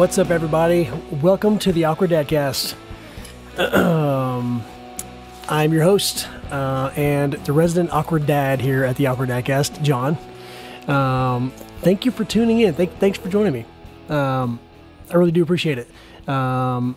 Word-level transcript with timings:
What's 0.00 0.16
up, 0.16 0.30
everybody? 0.30 0.90
Welcome 1.20 1.58
to 1.58 1.72
the 1.72 1.84
Awkward 1.84 2.08
Dadcast. 2.08 2.74
I'm 5.46 5.72
your 5.74 5.82
host 5.82 6.26
uh, 6.50 6.90
and 6.96 7.34
the 7.34 7.52
resident 7.52 7.92
awkward 7.92 8.24
dad 8.24 8.62
here 8.62 8.82
at 8.82 8.96
the 8.96 9.08
Awkward 9.08 9.28
Dadcast, 9.28 9.82
John. 9.82 10.16
Um, 10.88 11.50
thank 11.82 12.06
you 12.06 12.12
for 12.12 12.24
tuning 12.24 12.60
in. 12.60 12.72
Thank, 12.72 12.98
thanks 12.98 13.18
for 13.18 13.28
joining 13.28 13.52
me. 13.52 13.66
Um, 14.08 14.58
I 15.10 15.16
really 15.16 15.32
do 15.32 15.42
appreciate 15.42 15.76
it. 15.76 15.90
Um, 16.26 16.96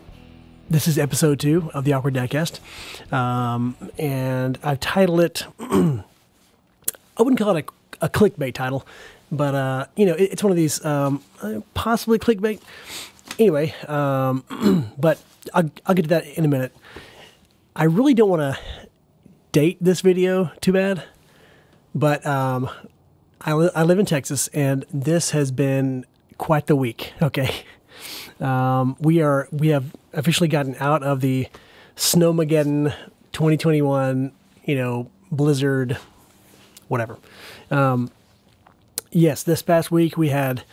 this 0.70 0.88
is 0.88 0.98
episode 0.98 1.42
two 1.42 1.72
of 1.74 1.84
the 1.84 1.92
Awkward 1.92 2.14
Dadcast, 2.14 2.62
um, 3.12 3.76
and 4.00 4.58
I've 4.64 4.80
titled 4.80 5.20
it. 5.20 5.46
I 5.60 6.04
wouldn't 7.20 7.38
call 7.38 7.58
it 7.58 7.70
a, 8.02 8.06
a 8.06 8.10
clickbait 8.10 8.54
title, 8.54 8.88
but 9.34 9.56
uh, 9.56 9.86
you 9.96 10.06
know, 10.06 10.14
it, 10.14 10.34
it's 10.34 10.44
one 10.44 10.52
of 10.52 10.58
these 10.58 10.84
um, 10.86 11.24
possibly 11.74 12.20
clickbait. 12.20 12.62
Anyway, 13.40 13.74
um, 13.88 14.44
but 14.98 15.22
I'll, 15.54 15.70
I'll 15.86 15.96
get 15.96 16.04
to 16.04 16.10
that 16.10 16.26
in 16.26 16.46
a 16.46 16.48
minute. 16.48 16.76
I 17.76 17.86
really 17.86 18.14
don't 18.14 18.30
want 18.30 18.42
to 18.42 18.60
date 19.52 19.78
this 19.82 20.02
video 20.02 20.52
too 20.62 20.74
bad, 20.74 21.04
but 21.96 22.26
um, 22.26 22.70
I, 23.42 23.54
li- 23.54 23.72
I 23.76 23.84
live 23.84 24.00
in 24.00 24.06
Texas, 24.06 24.48
and 24.50 24.86
this 24.94 25.32
has 25.32 25.52
been 25.52 26.06
quite 26.38 26.68
the 26.68 26.76
week. 26.76 27.14
Okay, 27.22 27.64
um, 28.40 28.96
we 29.00 29.22
are 29.22 29.48
we 29.52 29.70
have 29.70 29.96
officially 30.14 30.50
gotten 30.50 30.76
out 30.80 31.04
of 31.04 31.22
the 31.22 31.48
Snowmageddon 31.96 32.94
2021, 33.32 34.32
you 34.66 34.76
know, 34.76 35.10
blizzard, 35.32 35.98
whatever. 36.88 37.18
Um, 37.72 38.12
yes, 39.14 39.44
this 39.44 39.62
past 39.62 39.92
week 39.92 40.18
we 40.18 40.30
had 40.30 40.64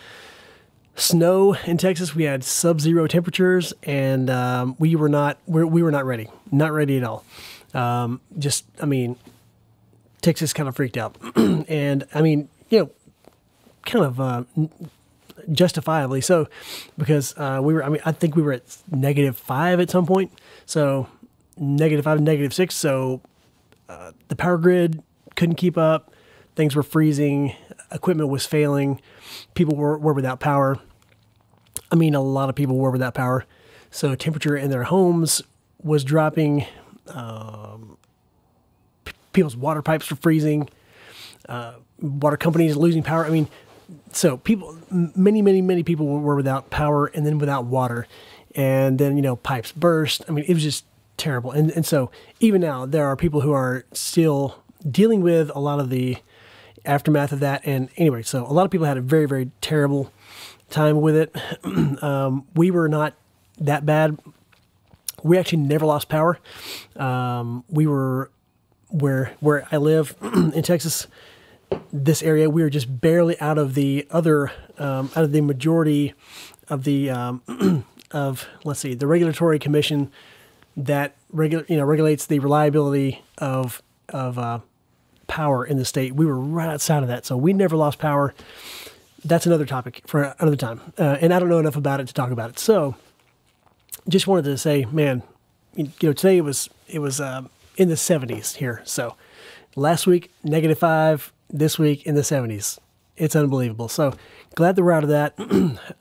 snow 0.96 1.55
in 1.66 1.78
Texas. 1.78 2.14
We 2.14 2.24
had 2.24 2.44
sub-zero 2.44 3.06
temperatures, 3.06 3.72
and 3.83 4.28
um, 4.30 4.77
we 4.78 4.96
were 4.96 5.08
not 5.08 5.38
we're, 5.46 5.66
we 5.66 5.83
were 5.83 5.91
not 5.91 6.05
ready, 6.05 6.28
not 6.50 6.72
ready 6.72 6.96
at 6.96 7.05
all. 7.05 7.24
Um, 7.72 8.20
just, 8.38 8.64
I 8.80 8.86
mean, 8.86 9.16
Texas 10.20 10.52
kind 10.52 10.68
of 10.68 10.77
freaked 10.77 10.96
out, 10.96 11.16
and 11.36 12.06
I 12.14 12.22
mean, 12.22 12.48
you 12.68 12.80
know, 12.80 12.91
kind 13.86 14.05
of 14.05 14.20
uh, 14.20 14.44
justifiably 15.52 16.20
so, 16.20 16.48
because 16.98 17.36
uh, 17.36 17.61
we 17.62 17.74
were. 17.74 17.84
I 17.84 17.88
mean, 17.88 18.02
I 18.05 18.12
think 18.12 18.36
we 18.36 18.42
were 18.42 18.52
at 18.52 18.77
negative 18.91 19.36
five 19.36 19.80
at 19.80 19.91
some 19.91 20.06
point. 20.06 20.33
So 20.66 21.08
negative 21.56 22.05
five, 22.05 22.20
negative 22.20 22.52
six. 22.55 22.74
So 22.74 23.20
uh, 23.88 24.12
the 24.28 24.36
power 24.36 24.58
grid 24.58 25.02
couldn't 25.36 25.56
keep 25.56 25.78
up. 25.78 26.12
Things 26.56 26.74
were 26.74 26.83
freezing. 26.83 27.55
Equipment 27.92 28.28
was 28.28 28.46
failing. 28.46 29.00
People 29.55 29.77
were, 29.77 29.98
were 29.98 30.12
without 30.12 30.41
power. 30.41 30.78
I 31.91 31.96
mean, 31.96 32.14
a 32.14 32.20
lot 32.20 32.48
of 32.48 32.55
people 32.55 32.77
were 32.77 32.91
without 32.91 33.14
power. 33.14 33.44
So 33.91 34.14
temperature 34.14 34.56
in 34.56 34.70
their 34.70 34.84
homes 34.84 35.42
was 35.83 36.05
dropping. 36.05 36.66
Um, 37.08 37.96
people's 39.33 39.56
water 39.56 39.83
pipes 39.83 40.11
were 40.11 40.16
freezing. 40.16 40.68
Uh, 41.48 41.74
water 42.00 42.36
companies 42.36 42.77
losing 42.77 43.02
power. 43.02 43.24
I 43.24 43.30
mean, 43.30 43.48
so 44.12 44.36
people, 44.36 44.78
many, 44.91 45.42
many, 45.42 45.62
many 45.62 45.83
people 45.83 46.06
were 46.06 46.36
without 46.36 46.70
power 46.70 47.06
and 47.06 47.27
then 47.27 47.38
without 47.38 47.64
water, 47.64 48.06
and 48.55 48.98
then 48.98 49.16
you 49.16 49.22
know 49.22 49.36
pipes 49.36 49.72
burst. 49.72 50.22
I 50.28 50.33
mean, 50.33 50.44
it 50.46 50.55
was 50.55 50.62
just 50.62 50.84
terrible. 51.16 51.50
And 51.50 51.70
and 51.72 51.84
so 51.84 52.11
even 52.38 52.61
now 52.61 52.86
there 52.86 53.06
are 53.06 53.16
people 53.16 53.40
who 53.40 53.52
are 53.52 53.84
still 53.92 54.62
dealing 54.89 55.22
with 55.22 55.51
a 55.55 55.58
lot 55.58 55.80
of 55.80 55.90
the 55.90 56.18
aftermath 56.85 57.33
of 57.33 57.41
that. 57.41 57.63
And 57.64 57.89
anyway, 57.96 58.23
so 58.23 58.45
a 58.45 58.52
lot 58.52 58.64
of 58.64 58.70
people 58.70 58.86
had 58.86 58.96
a 58.96 59.02
very 59.02 59.27
very 59.27 59.51
terrible 59.61 60.13
time 60.68 61.01
with 61.01 61.17
it. 61.17 61.36
um, 62.02 62.46
we 62.55 62.70
were 62.70 62.89
not 62.89 63.14
that 63.58 63.85
bad. 63.85 64.18
We 65.23 65.39
actually 65.39 65.58
never 65.58 65.85
lost 65.85 66.08
power. 66.08 66.39
Um, 66.96 67.64
we 67.69 67.86
were 67.86 68.30
where 68.89 69.35
where 69.40 69.67
I 69.70 69.77
live 69.77 70.14
in 70.23 70.63
Texas 70.63 71.07
this 71.92 72.23
area, 72.23 72.48
we 72.48 72.63
were 72.63 72.70
just 72.70 73.01
barely 73.01 73.40
out 73.40 73.58
of 73.58 73.74
the 73.74 74.07
other, 74.11 74.52
um, 74.79 75.11
out 75.17 75.24
of 75.24 75.33
the 75.33 75.40
majority 75.40 76.14
of 76.69 76.85
the 76.85 77.11
um, 77.11 77.85
of 78.11 78.48
let's 78.64 78.80
see, 78.80 78.95
the 78.95 79.07
regulatory 79.07 79.58
commission 79.58 80.11
that 80.77 81.17
regu- 81.35 81.69
you 81.69 81.77
know 81.77 81.85
regulates 81.85 82.27
the 82.27 82.39
reliability 82.39 83.23
of 83.39 83.83
of 84.08 84.39
uh, 84.39 84.61
power 85.30 85.64
in 85.64 85.79
the 85.79 85.85
state. 85.85 86.14
We 86.14 86.27
were 86.27 86.39
right 86.39 86.68
outside 86.68 87.02
of 87.02 87.08
that, 87.08 87.24
so 87.24 87.36
we 87.36 87.52
never 87.52 87.77
lost 87.77 87.98
power. 87.98 88.35
That's 89.24 89.46
another 89.46 89.64
topic 89.64 90.02
for 90.07 90.35
another 90.39 90.57
time, 90.57 90.80
uh, 90.98 91.17
and 91.20 91.33
I 91.33 91.39
don't 91.39 91.48
know 91.48 91.58
enough 91.58 91.77
about 91.77 92.01
it 92.01 92.08
to 92.08 92.14
talk 92.14 92.30
about 92.30 92.51
it. 92.51 92.58
So, 92.58 92.96
just 94.08 94.27
wanted 94.27 94.45
to 94.45 94.58
say, 94.58 94.86
man, 94.90 95.23
you 95.74 95.92
know, 96.02 96.13
today 96.13 96.39
it 96.39 96.45
was 96.45 96.69
it 96.89 96.98
was 96.98 97.20
uh, 97.20 97.42
in 97.77 97.89
the 97.89 97.95
70s 97.95 98.57
here. 98.57 98.83
So, 98.85 99.17
last 99.77 100.07
week 100.07 100.33
negative 100.42 100.79
five, 100.79 101.33
this 101.48 101.79
week 101.79 102.07
in 102.07 102.14
the 102.14 102.23
70s. 102.23 102.79
It's 103.17 103.36
unbelievable. 103.36 103.89
So 103.89 104.14
glad 104.55 104.77
that 104.77 104.83
we're 104.83 104.92
out 104.92 105.05
of 105.05 105.11
that. 105.11 105.35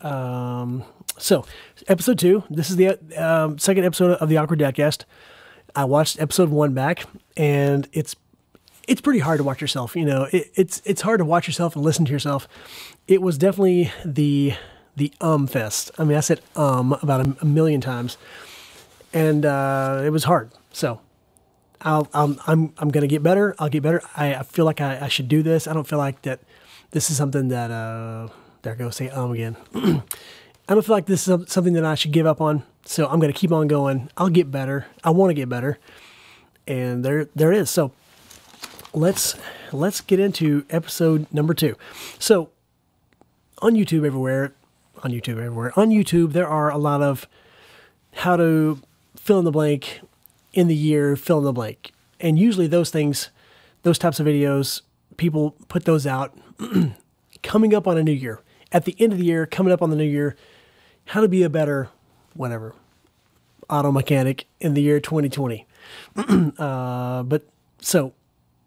um, 0.00 0.84
so 1.18 1.44
episode 1.86 2.18
two. 2.18 2.44
This 2.48 2.70
is 2.70 2.76
the 2.76 2.98
um, 3.22 3.58
second 3.58 3.84
episode 3.84 4.12
of 4.12 4.28
the 4.28 4.38
Awkward 4.38 4.58
Dadcast. 4.58 5.04
I 5.74 5.84
watched 5.84 6.20
episode 6.20 6.48
one 6.48 6.72
back, 6.72 7.04
and 7.36 7.88
it's 7.92 8.16
it's 8.88 9.00
pretty 9.00 9.20
hard 9.20 9.38
to 9.38 9.44
watch 9.44 9.60
yourself. 9.60 9.96
You 9.96 10.04
know, 10.04 10.28
it, 10.32 10.50
it's 10.54 10.82
it's 10.84 11.02
hard 11.02 11.18
to 11.18 11.24
watch 11.24 11.46
yourself 11.46 11.76
and 11.76 11.84
listen 11.84 12.04
to 12.04 12.12
yourself. 12.12 12.48
It 13.06 13.22
was 13.22 13.38
definitely 13.38 13.92
the 14.04 14.54
the 14.96 15.12
um 15.20 15.46
fest. 15.46 15.90
I 15.98 16.04
mean, 16.04 16.16
I 16.16 16.20
said 16.20 16.40
um 16.56 16.92
about 16.94 17.26
a, 17.26 17.36
a 17.40 17.44
million 17.44 17.80
times, 17.80 18.18
and 19.12 19.44
uh, 19.44 20.02
it 20.04 20.10
was 20.10 20.24
hard. 20.24 20.50
So 20.72 21.00
I'll, 21.82 22.08
I'll, 22.12 22.36
I'm, 22.46 22.72
I'm 22.78 22.90
going 22.90 23.02
to 23.02 23.08
get 23.08 23.22
better. 23.22 23.54
I'll 23.58 23.68
get 23.68 23.82
better. 23.82 24.02
I, 24.16 24.34
I 24.34 24.42
feel 24.42 24.64
like 24.64 24.80
I, 24.80 25.06
I 25.06 25.08
should 25.08 25.28
do 25.28 25.42
this. 25.42 25.66
I 25.66 25.72
don't 25.72 25.86
feel 25.86 25.98
like 25.98 26.22
that 26.22 26.40
this 26.90 27.10
is 27.10 27.16
something 27.16 27.48
that, 27.48 27.70
uh, 27.70 28.28
there 28.62 28.74
I 28.74 28.76
go, 28.76 28.90
say 28.90 29.08
um 29.08 29.32
again. 29.32 29.56
I 29.74 30.74
don't 30.74 30.84
feel 30.84 30.94
like 30.94 31.06
this 31.06 31.26
is 31.26 31.50
something 31.50 31.72
that 31.72 31.84
I 31.84 31.94
should 31.94 32.12
give 32.12 32.26
up 32.26 32.40
on. 32.40 32.62
So 32.84 33.06
I'm 33.06 33.18
going 33.18 33.32
to 33.32 33.38
keep 33.38 33.52
on 33.52 33.66
going. 33.66 34.10
I'll 34.16 34.28
get 34.28 34.50
better. 34.50 34.86
I 35.02 35.10
want 35.10 35.30
to 35.30 35.34
get 35.34 35.48
better. 35.48 35.78
And 36.66 37.04
there, 37.04 37.26
there 37.34 37.52
it 37.52 37.58
is. 37.58 37.70
So 37.70 37.92
let's, 38.92 39.36
let's 39.72 40.00
get 40.00 40.20
into 40.20 40.64
episode 40.70 41.26
number 41.32 41.54
two. 41.54 41.76
So 42.18 42.50
on 43.58 43.74
YouTube 43.74 44.06
everywhere, 44.06 44.52
on 45.02 45.12
YouTube 45.12 45.38
everywhere, 45.38 45.72
on 45.76 45.90
YouTube, 45.90 46.32
there 46.32 46.48
are 46.48 46.70
a 46.70 46.78
lot 46.78 47.02
of 47.02 47.28
how 48.12 48.36
to 48.36 48.80
fill 49.16 49.38
in 49.38 49.44
the 49.44 49.50
blank 49.50 50.00
in 50.52 50.68
the 50.68 50.74
year, 50.74 51.16
fill 51.16 51.38
in 51.38 51.44
the 51.44 51.52
blank. 51.52 51.92
And 52.18 52.38
usually 52.38 52.66
those 52.66 52.90
things, 52.90 53.30
those 53.82 53.98
types 53.98 54.20
of 54.20 54.26
videos, 54.26 54.82
people 55.16 55.54
put 55.68 55.84
those 55.84 56.06
out 56.06 56.36
coming 57.42 57.74
up 57.74 57.86
on 57.86 57.96
a 57.96 58.02
new 58.02 58.12
year. 58.12 58.40
At 58.72 58.84
the 58.84 58.94
end 58.98 59.12
of 59.12 59.18
the 59.18 59.24
year, 59.24 59.46
coming 59.46 59.72
up 59.72 59.82
on 59.82 59.90
the 59.90 59.96
new 59.96 60.04
year, 60.04 60.36
how 61.06 61.20
to 61.20 61.28
be 61.28 61.42
a 61.42 61.50
better, 61.50 61.88
whatever, 62.34 62.74
auto 63.68 63.90
mechanic 63.90 64.46
in 64.60 64.74
the 64.74 64.82
year 64.82 65.00
2020. 65.00 65.66
uh, 66.58 67.22
but 67.22 67.42
so, 67.80 68.12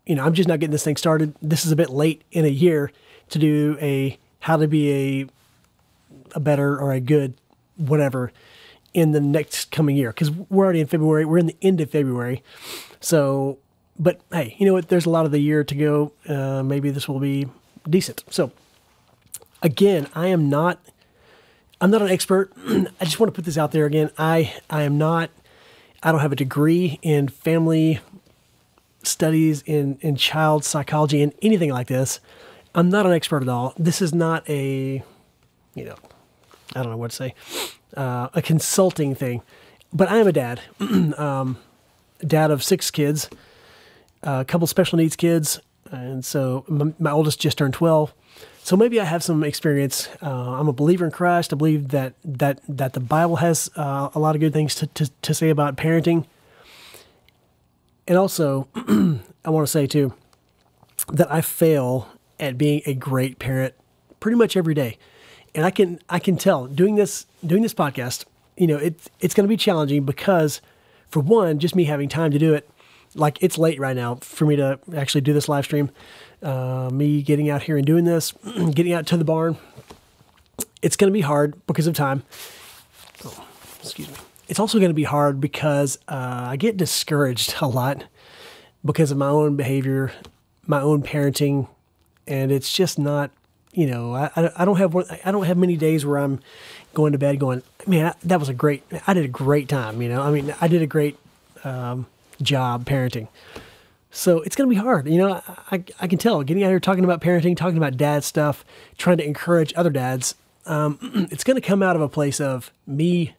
you 0.06 0.16
know, 0.16 0.24
I'm 0.24 0.34
just 0.34 0.50
not 0.50 0.60
getting 0.60 0.72
this 0.72 0.84
thing 0.84 0.98
started. 0.98 1.34
This 1.42 1.66
is 1.66 1.72
a 1.72 1.76
bit 1.76 1.90
late 1.90 2.24
in 2.32 2.46
a 2.46 2.50
year 2.50 2.92
to 3.30 3.40
do 3.40 3.78
a 3.82 4.18
how 4.40 4.58
to 4.58 4.68
be 4.68 4.92
a 4.92 5.28
a 6.36 6.40
better 6.40 6.80
or 6.80 6.92
a 6.92 7.00
good 7.00 7.36
whatever 7.78 8.32
in 8.94 9.12
the 9.12 9.22
next 9.22 9.72
coming 9.72 9.96
year 9.96 10.10
because 10.10 10.30
we're 10.32 10.66
already 10.66 10.82
in 10.82 10.88
February. 10.88 11.26
We're 11.26 11.38
in 11.38 11.48
the 11.48 11.58
end 11.62 11.82
of 11.82 11.90
February. 11.90 12.44
So, 13.00 13.60
but 13.98 14.22
hey, 14.32 14.56
you 14.60 14.66
know 14.66 14.74
what? 14.74 14.90
There's 14.90 15.06
a 15.06 15.10
lot 15.10 15.26
of 15.26 15.32
the 15.32 15.40
year 15.40 15.64
to 15.64 15.76
go. 15.76 16.12
Uh, 16.28 16.64
maybe 16.64 16.90
this 16.90 17.08
will 17.08 17.20
be 17.20 17.48
decent. 17.90 18.24
So, 18.30 18.52
again, 19.62 20.08
I 20.14 20.28
am 20.28 20.50
not. 20.50 20.80
I'm 21.80 21.92
not 21.92 22.02
an 22.02 22.10
expert. 22.10 22.52
I 22.68 23.06
just 23.06 23.20
want 23.20 23.34
to 23.34 23.36
put 23.36 23.46
this 23.46 23.58
out 23.58 23.72
there 23.72 23.86
again. 23.86 24.12
I 24.18 24.54
I 24.70 24.84
am 24.84 24.98
not. 24.98 25.32
I 26.02 26.12
don't 26.12 26.22
have 26.22 26.34
a 26.34 26.38
degree 26.38 27.00
in 27.02 27.30
family 27.30 28.02
studies 29.06 29.64
in 29.66 29.98
in 30.02 30.16
child 30.16 30.66
psychology 30.66 31.22
and 31.22 31.34
anything 31.42 31.72
like 31.72 31.88
this. 31.88 32.20
I'm 32.76 32.90
not 32.90 33.06
an 33.06 33.12
expert 33.12 33.44
at 33.44 33.50
all. 33.50 33.74
This 33.78 34.02
is 34.02 34.14
not 34.14 34.50
a, 34.50 35.04
you 35.76 35.86
know, 35.86 35.96
I 36.76 36.82
don't 36.82 36.92
know 36.92 36.98
what 36.98 37.12
to 37.12 37.16
say, 37.16 37.36
uh, 37.96 38.30
a 38.34 38.42
consulting 38.42 39.14
thing. 39.14 39.44
But 39.92 40.10
I 40.10 40.18
am 40.18 40.28
a 40.28 40.32
dad, 40.32 40.60
um, 40.80 41.58
dad 42.26 42.50
of 42.50 42.64
six 42.64 42.90
kids, 42.90 43.30
a 44.24 44.44
couple 44.44 44.66
special 44.66 44.98
needs 44.98 45.16
kids, 45.16 45.60
and 45.92 46.26
so 46.26 46.66
my, 46.68 46.94
my 46.98 47.12
oldest 47.12 47.40
just 47.40 47.60
turned 47.60 47.76
12. 47.76 48.12
So 48.64 48.76
maybe 48.76 49.00
I 49.00 49.04
have 49.04 49.22
some 49.22 49.44
experience. 49.44 50.10
Uh, 50.22 50.54
I'm 50.54 50.68
a 50.68 50.74
believer 50.74 51.06
in 51.06 51.12
Christ. 51.12 51.54
I 51.54 51.58
believe 51.58 51.90
that 51.90 52.14
that 52.24 52.62
that 52.68 52.94
the 52.94 53.02
Bible 53.02 53.36
has 53.38 53.70
uh, 53.76 54.10
a 54.16 54.20
lot 54.20 54.36
of 54.36 54.42
good 54.42 54.54
things 54.54 54.74
to, 54.76 54.88
to, 54.88 55.12
to 55.22 55.34
say 55.34 55.50
about 55.50 55.76
parenting. 55.76 56.26
And 58.08 58.18
also, 58.18 58.68
I 59.46 59.50
want 59.50 59.66
to 59.66 59.72
say 59.72 59.88
too 59.88 60.14
that 61.12 61.32
I 61.32 61.42
fail 61.42 62.10
at 62.40 62.58
being 62.58 62.82
a 62.86 62.94
great 62.94 63.40
parent 63.40 63.74
pretty 64.20 64.38
much 64.38 64.56
every 64.56 64.74
day. 64.74 64.98
and 65.56 65.66
I 65.66 65.72
can 65.72 66.00
I 66.10 66.20
can 66.20 66.38
tell 66.38 66.68
doing 66.68 66.96
this 66.96 67.26
doing 67.46 67.62
this 67.62 67.74
podcast, 67.74 68.26
you 68.58 68.68
know, 68.68 68.78
it 68.78 69.00
it's 69.20 69.34
going 69.34 69.46
to 69.46 69.50
be 69.50 69.58
challenging 69.58 70.04
because, 70.06 70.62
for 71.10 71.20
one, 71.20 71.60
just 71.60 71.76
me 71.76 71.86
having 71.86 72.10
time 72.10 72.32
to 72.32 72.40
do 72.40 72.54
it, 72.54 72.70
like 73.16 73.38
it's 73.42 73.58
late 73.58 73.80
right 73.80 73.96
now 73.96 74.16
for 74.16 74.46
me 74.46 74.56
to 74.56 74.80
actually 74.96 75.22
do 75.22 75.34
this 75.34 75.48
live 75.48 75.66
stream. 75.66 75.90
Uh, 76.42 76.90
me 76.92 77.22
getting 77.22 77.50
out 77.50 77.64
here 77.64 77.78
and 77.78 77.86
doing 77.86 78.04
this, 78.06 78.32
getting 78.74 78.94
out 78.94 79.06
to 79.08 79.18
the 79.18 79.24
barn, 79.24 79.58
it's 80.82 80.96
going 80.98 81.12
to 81.12 81.14
be 81.14 81.22
hard 81.22 81.56
because 81.68 81.88
of 81.88 81.94
time. 81.94 82.24
Oh, 83.24 83.46
excuse 83.82 84.10
me. 84.10 84.16
It's 84.54 84.60
also 84.60 84.78
going 84.78 84.92
to 84.92 84.94
be 84.94 85.04
hard 85.04 85.42
because 85.42 85.98
uh, 86.08 86.46
I 86.50 86.58
get 86.58 86.78
discouraged 86.78 87.56
a 87.62 87.66
lot 87.66 88.04
because 88.86 89.10
of 89.10 89.18
my 89.18 89.30
own 89.30 89.56
behavior, 89.56 90.12
my 90.68 90.80
own 90.80 91.02
parenting, 91.02 91.68
and 92.28 92.52
it's 92.52 92.72
just 92.72 93.00
not. 93.00 93.32
You 93.72 93.88
know, 93.88 94.14
I, 94.14 94.52
I 94.56 94.64
don't 94.64 94.78
have 94.78 94.94
one, 94.94 95.06
I 95.26 95.32
don't 95.32 95.46
have 95.46 95.58
many 95.58 95.76
days 95.76 96.06
where 96.06 96.20
I'm 96.20 96.40
going 96.94 97.14
to 97.14 97.18
bed 97.18 97.40
going, 97.40 97.64
man, 97.88 98.14
that 98.26 98.40
was 98.40 98.48
a 98.48 98.54
great. 98.54 98.84
I 99.08 99.16
did 99.16 99.26
a 99.26 99.28
great 99.28 99.68
time. 99.70 100.04
You 100.04 100.10
know, 100.10 100.22
I 100.22 100.30
mean, 100.30 100.54
I 100.62 100.68
did 100.68 100.84
a 100.84 100.86
great 100.86 101.18
um, 101.64 102.06
job 102.40 102.86
parenting. 102.86 103.30
So 104.12 104.42
it's 104.42 104.56
going 104.56 104.70
to 104.70 104.76
be 104.76 104.80
hard. 104.80 105.08
You 105.08 105.18
know, 105.18 105.42
I, 105.72 105.84
I 106.00 106.08
can 106.08 106.20
tell 106.20 106.44
getting 106.44 106.64
out 106.64 106.70
here 106.70 106.80
talking 106.80 107.04
about 107.04 107.22
parenting, 107.22 107.58
talking 107.58 107.78
about 107.78 107.98
dad 107.98 108.24
stuff, 108.24 108.64
trying 109.00 109.18
to 109.18 109.26
encourage 109.26 109.74
other 109.76 109.90
dads. 109.90 110.36
Um, 110.68 111.00
it's 111.32 111.44
going 111.44 111.60
to 111.60 111.68
come 111.68 111.82
out 111.82 111.96
of 111.96 112.04
a 112.04 112.08
place 112.08 112.40
of 112.40 112.72
me 112.86 113.34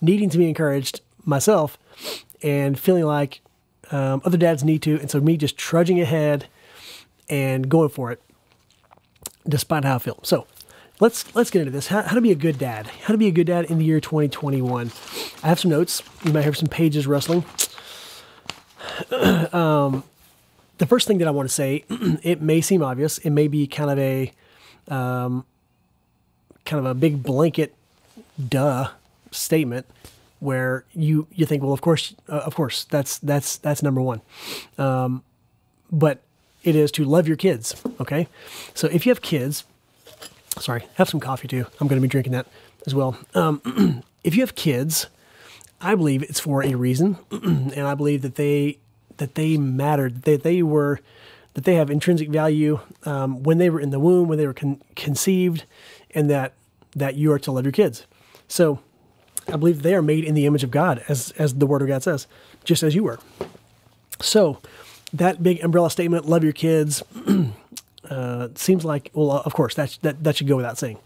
needing 0.00 0.30
to 0.30 0.38
be 0.38 0.48
encouraged 0.48 1.00
myself 1.24 1.78
and 2.42 2.78
feeling 2.78 3.04
like 3.04 3.40
um, 3.90 4.20
other 4.24 4.36
dads 4.36 4.64
need 4.64 4.82
to. 4.82 4.98
And 5.00 5.10
so 5.10 5.20
me 5.20 5.36
just 5.36 5.56
trudging 5.56 6.00
ahead 6.00 6.46
and 7.28 7.68
going 7.68 7.88
for 7.88 8.12
it 8.12 8.22
despite 9.48 9.84
how 9.84 9.96
I 9.96 9.98
feel. 9.98 10.18
So 10.22 10.46
let's 11.00 11.34
let's 11.34 11.50
get 11.50 11.60
into 11.60 11.72
this. 11.72 11.88
How, 11.88 12.02
how, 12.02 12.14
to 12.14 12.20
be 12.20 12.30
a 12.30 12.36
good 12.36 12.58
dad? 12.58 12.86
How 12.86 13.12
to 13.12 13.18
be 13.18 13.28
a 13.28 13.32
good 13.32 13.46
dad 13.46 13.66
in 13.66 13.78
the 13.78 13.84
year 13.84 14.00
2021? 14.00 14.90
I 15.42 15.48
have 15.48 15.60
some 15.60 15.70
notes. 15.70 16.02
You 16.24 16.32
might 16.32 16.42
hear 16.42 16.54
some 16.54 16.68
pages 16.68 17.06
rustling. 17.06 17.44
um, 19.52 20.04
the 20.78 20.86
first 20.86 21.06
thing 21.06 21.18
that 21.18 21.28
I 21.28 21.30
want 21.30 21.48
to 21.48 21.54
say, 21.54 21.84
it 21.90 22.40
may 22.40 22.60
seem 22.60 22.82
obvious. 22.82 23.18
It 23.18 23.30
may 23.30 23.48
be 23.48 23.66
kind 23.66 23.90
of 23.90 23.98
a 23.98 24.32
um, 24.88 25.44
kind 26.64 26.80
of 26.80 26.86
a 26.86 26.94
big 26.94 27.22
blanket, 27.22 27.74
duh 28.48 28.88
statement 29.36 29.86
where 30.40 30.84
you 30.92 31.26
you 31.32 31.46
think, 31.46 31.62
well, 31.62 31.72
of 31.72 31.80
course, 31.80 32.14
uh, 32.28 32.42
of 32.44 32.54
course, 32.54 32.84
that's 32.84 33.18
that's 33.18 33.56
that's 33.58 33.82
number 33.82 34.00
one. 34.00 34.20
Um, 34.78 35.22
but 35.90 36.22
it 36.62 36.74
is 36.74 36.90
to 36.92 37.04
love 37.04 37.28
your 37.28 37.36
kids. 37.36 37.80
Okay, 38.00 38.28
so 38.74 38.88
if 38.88 39.06
you 39.06 39.10
have 39.10 39.22
kids, 39.22 39.64
sorry, 40.58 40.86
have 40.94 41.08
some 41.08 41.20
coffee 41.20 41.48
too. 41.48 41.66
I'm 41.80 41.88
going 41.88 42.00
to 42.00 42.02
be 42.02 42.08
drinking 42.08 42.32
that 42.32 42.46
as 42.86 42.94
well. 42.94 43.16
Um, 43.34 44.02
if 44.24 44.34
you 44.34 44.42
have 44.42 44.54
kids, 44.54 45.06
I 45.80 45.94
believe 45.94 46.22
it's 46.22 46.40
for 46.40 46.62
a 46.64 46.74
reason, 46.74 47.18
and 47.30 47.80
I 47.80 47.94
believe 47.94 48.22
that 48.22 48.36
they 48.36 48.78
that 49.16 49.34
they 49.34 49.56
mattered, 49.56 50.22
that 50.22 50.42
they 50.42 50.62
were, 50.62 51.00
that 51.54 51.64
they 51.64 51.74
have 51.74 51.90
intrinsic 51.90 52.28
value 52.28 52.80
um, 53.04 53.42
when 53.42 53.58
they 53.58 53.70
were 53.70 53.80
in 53.80 53.90
the 53.90 53.98
womb, 53.98 54.28
when 54.28 54.38
they 54.38 54.46
were 54.46 54.54
con- 54.54 54.82
conceived, 54.94 55.64
and 56.14 56.28
that 56.30 56.52
that 56.94 57.14
you 57.14 57.32
are 57.32 57.38
to 57.38 57.52
love 57.52 57.64
your 57.64 57.72
kids. 57.72 58.06
So, 58.48 58.80
I 59.48 59.56
believe 59.56 59.82
they 59.82 59.94
are 59.94 60.02
made 60.02 60.24
in 60.24 60.34
the 60.34 60.46
image 60.46 60.64
of 60.64 60.70
God, 60.70 61.02
as 61.08 61.32
as 61.38 61.54
the 61.54 61.66
Word 61.66 61.82
of 61.82 61.88
God 61.88 62.02
says, 62.02 62.26
just 62.64 62.82
as 62.82 62.94
you 62.94 63.04
were. 63.04 63.18
So, 64.20 64.58
that 65.12 65.42
big 65.42 65.62
umbrella 65.62 65.90
statement, 65.90 66.26
"Love 66.26 66.44
your 66.44 66.52
kids." 66.52 67.02
uh, 68.10 68.48
seems 68.54 68.84
like, 68.84 69.10
well, 69.14 69.30
of 69.30 69.54
course, 69.54 69.74
that, 69.74 69.98
that, 70.02 70.22
that 70.22 70.36
should 70.36 70.46
go 70.46 70.56
without 70.56 70.78
saying. 70.78 70.98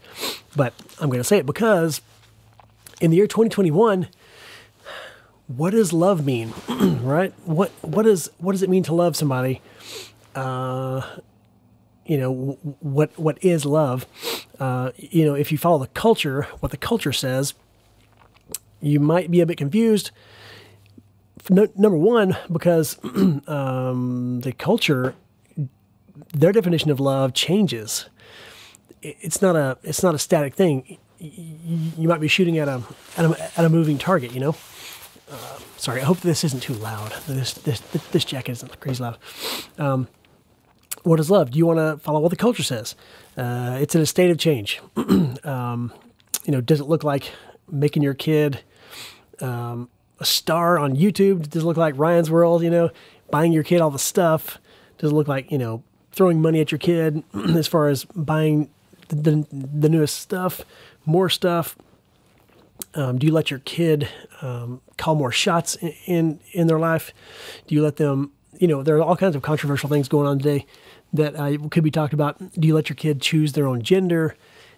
But 0.55 0.73
I'm 0.99 1.09
going 1.09 1.19
to 1.19 1.23
say 1.23 1.37
it 1.37 1.45
because 1.45 2.01
in 2.99 3.11
the 3.11 3.17
year 3.17 3.27
2021, 3.27 4.07
what 5.47 5.71
does 5.71 5.91
love 5.91 6.25
mean, 6.25 6.53
right? 6.69 7.33
What 7.45 7.71
what 7.81 8.03
does 8.03 8.29
what 8.37 8.53
does 8.53 8.63
it 8.63 8.69
mean 8.69 8.83
to 8.83 8.93
love 8.93 9.15
somebody? 9.17 9.61
Uh, 10.33 11.01
you 12.05 12.17
know 12.17 12.57
what 12.79 13.17
what 13.19 13.43
is 13.43 13.65
love? 13.65 14.05
Uh, 14.59 14.91
you 14.95 15.25
know, 15.25 15.33
if 15.33 15.51
you 15.51 15.57
follow 15.57 15.79
the 15.79 15.87
culture, 15.87 16.43
what 16.59 16.71
the 16.71 16.77
culture 16.77 17.11
says, 17.11 17.53
you 18.81 18.99
might 18.99 19.31
be 19.31 19.41
a 19.41 19.45
bit 19.45 19.57
confused. 19.57 20.11
No, 21.49 21.67
number 21.75 21.97
one, 21.97 22.37
because 22.51 22.97
um, 23.47 24.41
the 24.41 24.51
culture, 24.51 25.15
their 26.33 26.51
definition 26.51 26.91
of 26.91 26.99
love 26.99 27.33
changes. 27.33 28.09
It's 29.01 29.41
not 29.41 29.55
a 29.55 29.77
it's 29.83 30.03
not 30.03 30.13
a 30.13 30.19
static 30.19 30.53
thing. 30.53 30.97
You 31.17 32.07
might 32.07 32.21
be 32.21 32.27
shooting 32.27 32.57
at 32.57 32.67
a 32.67 32.83
at 33.17 33.25
a, 33.25 33.51
at 33.57 33.65
a 33.65 33.69
moving 33.69 33.97
target. 33.97 34.33
You 34.33 34.39
know. 34.39 34.55
Uh, 35.29 35.59
sorry, 35.77 36.01
I 36.01 36.03
hope 36.03 36.19
this 36.19 36.43
isn't 36.43 36.61
too 36.61 36.73
loud. 36.73 37.13
This 37.27 37.53
this 37.53 37.79
this 38.11 38.25
jacket 38.25 38.51
isn't 38.51 38.79
crazy 38.79 39.01
loud. 39.01 39.17
Um, 39.79 40.07
what 41.03 41.19
is 41.19 41.31
love? 41.31 41.51
Do 41.51 41.57
you 41.57 41.65
want 41.65 41.79
to 41.79 41.97
follow 42.03 42.19
what 42.19 42.29
the 42.29 42.35
culture 42.35 42.63
says? 42.63 42.95
Uh, 43.35 43.79
it's 43.81 43.95
in 43.95 44.01
a 44.01 44.05
state 44.05 44.29
of 44.29 44.37
change. 44.37 44.81
um, 45.43 45.91
you 46.45 46.51
know, 46.51 46.61
does 46.61 46.79
it 46.79 46.85
look 46.85 47.03
like 47.03 47.31
making 47.71 48.03
your 48.03 48.13
kid 48.13 48.61
um, 49.41 49.89
a 50.19 50.25
star 50.25 50.77
on 50.77 50.95
YouTube? 50.95 51.49
Does 51.49 51.63
it 51.63 51.65
look 51.65 51.77
like 51.77 51.97
Ryan's 51.97 52.29
World? 52.29 52.63
You 52.63 52.69
know, 52.69 52.89
buying 53.29 53.51
your 53.51 53.63
kid 53.63 53.81
all 53.81 53.89
the 53.89 53.99
stuff? 53.99 54.59
Does 54.97 55.11
it 55.11 55.15
look 55.15 55.27
like 55.27 55.51
you 55.51 55.57
know 55.57 55.83
throwing 56.11 56.41
money 56.41 56.59
at 56.59 56.71
your 56.71 56.79
kid 56.79 57.23
as 57.33 57.67
far 57.67 57.87
as 57.87 58.05
buying 58.05 58.69
the, 59.07 59.45
the, 59.51 59.89
newest 59.89 60.17
stuff, 60.17 60.61
more 61.05 61.29
stuff? 61.29 61.75
Um, 62.93 63.17
do 63.17 63.27
you 63.27 63.33
let 63.33 63.49
your 63.49 63.59
kid 63.59 64.09
um, 64.41 64.81
call 64.97 65.15
more 65.15 65.31
shots 65.31 65.75
in, 65.75 65.93
in, 66.05 66.39
in 66.51 66.67
their 66.67 66.79
life? 66.79 67.13
Do 67.67 67.75
you 67.75 67.81
let 67.81 67.97
them? 67.97 68.31
You 68.59 68.67
know, 68.67 68.83
there 68.83 68.97
are 68.97 69.01
all 69.01 69.15
kinds 69.15 69.35
of 69.35 69.41
controversial 69.41 69.89
things 69.89 70.07
going 70.07 70.27
on 70.27 70.37
today 70.37 70.65
that 71.13 71.35
uh, 71.35 71.57
could 71.69 71.83
be 71.83 71.91
talked 71.91 72.13
about. 72.13 72.37
Do 72.53 72.67
you 72.67 72.75
let 72.75 72.89
your 72.89 72.95
kid 72.95 73.21
choose 73.21 73.53
their 73.53 73.67
own 73.67 73.81
gender? 73.81 74.35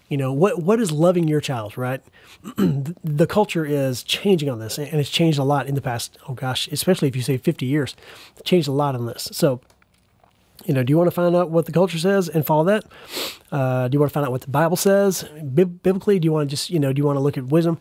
You 0.09 0.17
know, 0.17 0.33
what 0.33 0.61
what 0.61 0.79
is 0.79 0.91
loving 0.91 1.27
your 1.27 1.41
child, 1.41 1.77
right? 1.77 2.01
the 2.57 3.27
culture 3.27 3.65
is 3.65 4.03
changing 4.03 4.49
on 4.49 4.59
this, 4.59 4.77
and 4.77 4.93
it's 4.93 5.09
changed 5.09 5.39
a 5.39 5.43
lot 5.43 5.67
in 5.67 5.75
the 5.75 5.81
past. 5.81 6.17
Oh 6.27 6.33
gosh, 6.33 6.67
especially 6.67 7.07
if 7.07 7.15
you 7.15 7.21
say 7.21 7.37
50 7.37 7.65
years, 7.65 7.95
changed 8.43 8.67
a 8.67 8.71
lot 8.71 8.95
on 8.95 9.05
this. 9.05 9.29
So 9.31 9.61
you 10.65 10.73
know, 10.73 10.83
do 10.83 10.91
you 10.91 10.97
want 10.97 11.07
to 11.07 11.11
find 11.11 11.35
out 11.35 11.49
what 11.49 11.65
the 11.65 11.71
culture 11.71 11.97
says 11.97 12.29
and 12.29 12.45
follow 12.45 12.63
that? 12.65 12.85
Uh, 13.51 13.87
do 13.87 13.95
you 13.95 13.99
want 13.99 14.11
to 14.11 14.13
find 14.13 14.25
out 14.25 14.31
what 14.31 14.41
the 14.41 14.49
Bible 14.49 14.77
says 14.77 15.23
biblically? 15.23 16.19
Do 16.19 16.25
you 16.25 16.31
want 16.31 16.49
to 16.49 16.55
just, 16.55 16.69
you 16.69 16.79
know, 16.79 16.93
do 16.93 16.99
you 16.99 17.05
want 17.05 17.17
to 17.17 17.21
look 17.21 17.37
at 17.37 17.45
wisdom? 17.45 17.79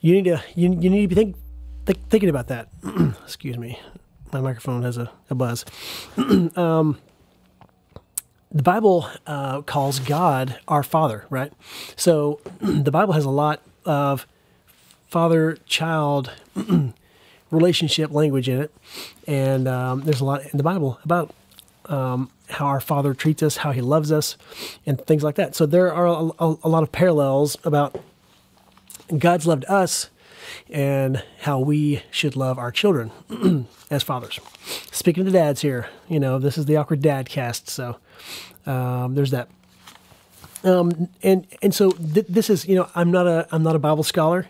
You 0.00 0.14
need 0.14 0.24
to, 0.24 0.42
you, 0.54 0.70
you 0.70 0.90
need 0.90 1.02
to 1.02 1.08
be 1.08 1.14
think, 1.14 1.36
think 1.86 2.08
thinking 2.08 2.28
about 2.28 2.48
that. 2.48 2.68
Excuse 3.24 3.58
me, 3.58 3.80
my 4.32 4.40
microphone 4.40 4.82
has 4.82 4.96
a, 4.96 5.10
a 5.28 5.34
buzz. 5.34 5.64
um, 6.56 6.98
the 8.52 8.62
Bible 8.62 9.08
uh, 9.26 9.62
calls 9.62 10.00
God 10.00 10.58
our 10.66 10.82
Father, 10.82 11.24
right? 11.30 11.52
So 11.96 12.40
the 12.60 12.90
Bible 12.90 13.12
has 13.12 13.24
a 13.24 13.30
lot 13.30 13.62
of 13.84 14.26
father-child 15.08 16.32
relationship 17.50 18.12
language 18.12 18.48
in 18.48 18.60
it, 18.62 18.74
and 19.26 19.68
um, 19.68 20.02
there's 20.02 20.20
a 20.20 20.24
lot 20.24 20.42
in 20.44 20.56
the 20.56 20.62
Bible 20.62 20.98
about 21.04 21.34
um, 21.86 22.30
how 22.48 22.66
our 22.66 22.80
Father 22.80 23.14
treats 23.14 23.42
us, 23.42 23.58
how 23.58 23.72
He 23.72 23.80
loves 23.80 24.10
us, 24.10 24.36
and 24.84 25.00
things 25.06 25.22
like 25.22 25.36
that. 25.36 25.54
So 25.54 25.66
there 25.66 25.92
are 25.92 26.06
a, 26.06 26.30
a, 26.38 26.56
a 26.64 26.68
lot 26.68 26.82
of 26.82 26.92
parallels 26.92 27.56
about 27.64 28.00
God's 29.16 29.46
loved 29.46 29.64
us 29.66 30.10
and 30.68 31.22
how 31.40 31.58
we 31.58 32.02
should 32.10 32.36
love 32.36 32.58
our 32.58 32.70
children 32.70 33.10
as 33.90 34.02
fathers. 34.02 34.40
Speaking 34.90 35.26
of 35.26 35.32
the 35.32 35.38
dads 35.38 35.60
here, 35.62 35.88
you 36.08 36.20
know, 36.20 36.38
this 36.38 36.58
is 36.58 36.66
the 36.66 36.76
awkward 36.76 37.02
dad 37.02 37.28
cast, 37.28 37.68
so 37.68 37.96
um, 38.66 39.14
there's 39.14 39.30
that. 39.30 39.48
Um, 40.62 41.08
and 41.22 41.46
and 41.62 41.74
so 41.74 41.90
th- 41.90 42.26
this 42.28 42.50
is, 42.50 42.68
you 42.68 42.76
know, 42.76 42.88
I'm 42.94 43.10
not 43.10 43.26
a 43.26 43.48
I'm 43.50 43.62
not 43.62 43.76
a 43.76 43.78
Bible 43.78 44.04
scholar. 44.04 44.46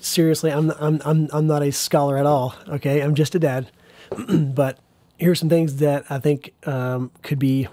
Seriously, 0.00 0.50
I'm 0.50 0.70
I'm 0.72 1.00
I'm 1.04 1.28
I'm 1.32 1.46
not 1.46 1.62
a 1.62 1.70
scholar 1.70 2.16
at 2.16 2.26
all. 2.26 2.54
Okay, 2.68 3.00
I'm 3.00 3.14
just 3.14 3.34
a 3.34 3.38
dad, 3.38 3.70
but 4.28 4.78
here's 5.18 5.38
some 5.38 5.48
things 5.48 5.76
that 5.76 6.04
I 6.08 6.18
think 6.18 6.54
um, 6.66 7.10
could 7.22 7.38
be 7.38 7.68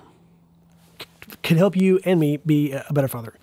could 1.43 1.57
help 1.57 1.77
you 1.77 1.99
and 2.03 2.19
me 2.19 2.37
be 2.37 2.71
a 2.71 2.91
better 2.91 3.07
father. 3.07 3.33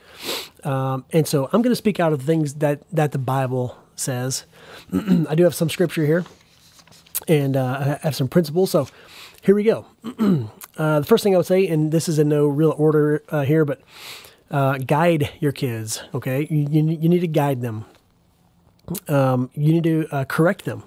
Um, 0.64 1.04
and 1.10 1.26
so 1.26 1.46
I'm 1.52 1.62
going 1.62 1.72
to 1.72 1.76
speak 1.76 2.00
out 2.00 2.12
of 2.12 2.22
things 2.22 2.54
that 2.54 2.82
that 2.92 3.12
the 3.12 3.18
Bible 3.18 3.76
says. 3.96 4.44
I 4.92 5.34
do 5.34 5.44
have 5.44 5.54
some 5.54 5.70
scripture 5.70 6.06
here, 6.06 6.24
and 7.28 7.56
uh, 7.56 7.96
I 8.02 8.06
have 8.06 8.16
some 8.16 8.28
principles. 8.28 8.70
So 8.70 8.88
here 9.42 9.54
we 9.54 9.64
go. 9.64 9.86
uh, 10.76 11.00
the 11.00 11.06
first 11.06 11.24
thing 11.24 11.34
I 11.34 11.36
would 11.36 11.46
say, 11.46 11.66
and 11.66 11.92
this 11.92 12.08
is 12.08 12.18
in 12.18 12.28
no 12.28 12.46
real 12.46 12.74
order 12.76 13.22
uh, 13.28 13.42
here, 13.42 13.64
but 13.64 13.80
uh, 14.50 14.78
guide 14.78 15.30
your 15.40 15.52
kids. 15.52 16.02
Okay, 16.14 16.46
you, 16.50 16.68
you, 16.70 16.98
you 17.00 17.08
need 17.08 17.20
to 17.20 17.28
guide 17.28 17.60
them. 17.60 17.84
Um, 19.08 19.50
you 19.54 19.72
need 19.72 19.84
to 19.84 20.06
uh, 20.10 20.24
correct 20.24 20.64
them 20.64 20.84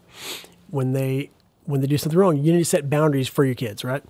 when 0.69 0.93
they 0.93 1.31
when 1.65 1.81
they 1.81 1.87
do 1.87 1.97
something 1.97 2.17
wrong. 2.17 2.37
You 2.37 2.53
need 2.53 2.59
to 2.59 2.65
set 2.65 2.89
boundaries 2.89 3.27
for 3.27 3.43
your 3.43 3.55
kids, 3.55 3.83
right? 3.83 4.03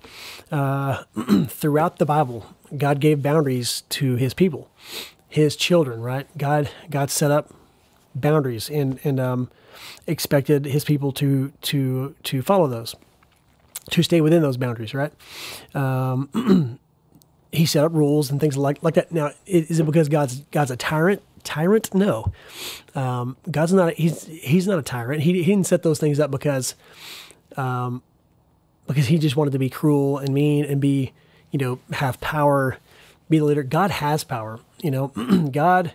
Uh, 0.50 1.04
throughout 1.48 1.98
the 1.98 2.06
Bible, 2.06 2.46
God 2.76 3.00
gave 3.00 3.22
boundaries 3.22 3.82
to 3.90 4.16
his 4.16 4.34
people. 4.34 4.70
His 5.36 5.54
children, 5.54 6.00
right? 6.00 6.26
God 6.38 6.70
God 6.88 7.10
set 7.10 7.30
up 7.30 7.52
boundaries 8.14 8.70
and 8.70 8.98
and 9.04 9.20
um, 9.20 9.50
expected 10.06 10.64
his 10.64 10.82
people 10.82 11.12
to 11.12 11.52
to 11.60 12.14
to 12.24 12.40
follow 12.40 12.66
those, 12.66 12.96
to 13.90 14.02
stay 14.02 14.22
within 14.22 14.40
those 14.40 14.56
boundaries, 14.56 14.94
right? 14.94 15.12
Um, 15.74 16.78
he 17.52 17.66
set 17.66 17.84
up 17.84 17.92
rules 17.92 18.30
and 18.30 18.40
things 18.40 18.56
like 18.56 18.82
like 18.82 18.94
that. 18.94 19.12
Now, 19.12 19.32
is 19.44 19.78
it 19.78 19.84
because 19.84 20.08
God's 20.08 20.40
God's 20.50 20.70
a 20.70 20.76
tyrant? 20.76 21.20
Tyrant? 21.44 21.94
No. 21.94 22.32
Um, 22.94 23.36
God's 23.50 23.74
not. 23.74 23.92
He's 23.92 24.24
he's 24.24 24.66
not 24.66 24.78
a 24.78 24.82
tyrant. 24.82 25.22
He, 25.22 25.34
he 25.34 25.50
didn't 25.52 25.66
set 25.66 25.82
those 25.82 25.98
things 25.98 26.18
up 26.18 26.30
because 26.30 26.74
um, 27.58 28.02
because 28.86 29.08
he 29.08 29.18
just 29.18 29.36
wanted 29.36 29.50
to 29.50 29.58
be 29.58 29.68
cruel 29.68 30.16
and 30.16 30.32
mean 30.32 30.64
and 30.64 30.80
be 30.80 31.12
you 31.50 31.58
know 31.58 31.78
have 31.92 32.18
power, 32.22 32.78
be 33.28 33.38
the 33.38 33.44
leader. 33.44 33.62
God 33.62 33.90
has 33.90 34.24
power. 34.24 34.60
You 34.82 34.90
know, 34.90 35.08
God 35.50 35.92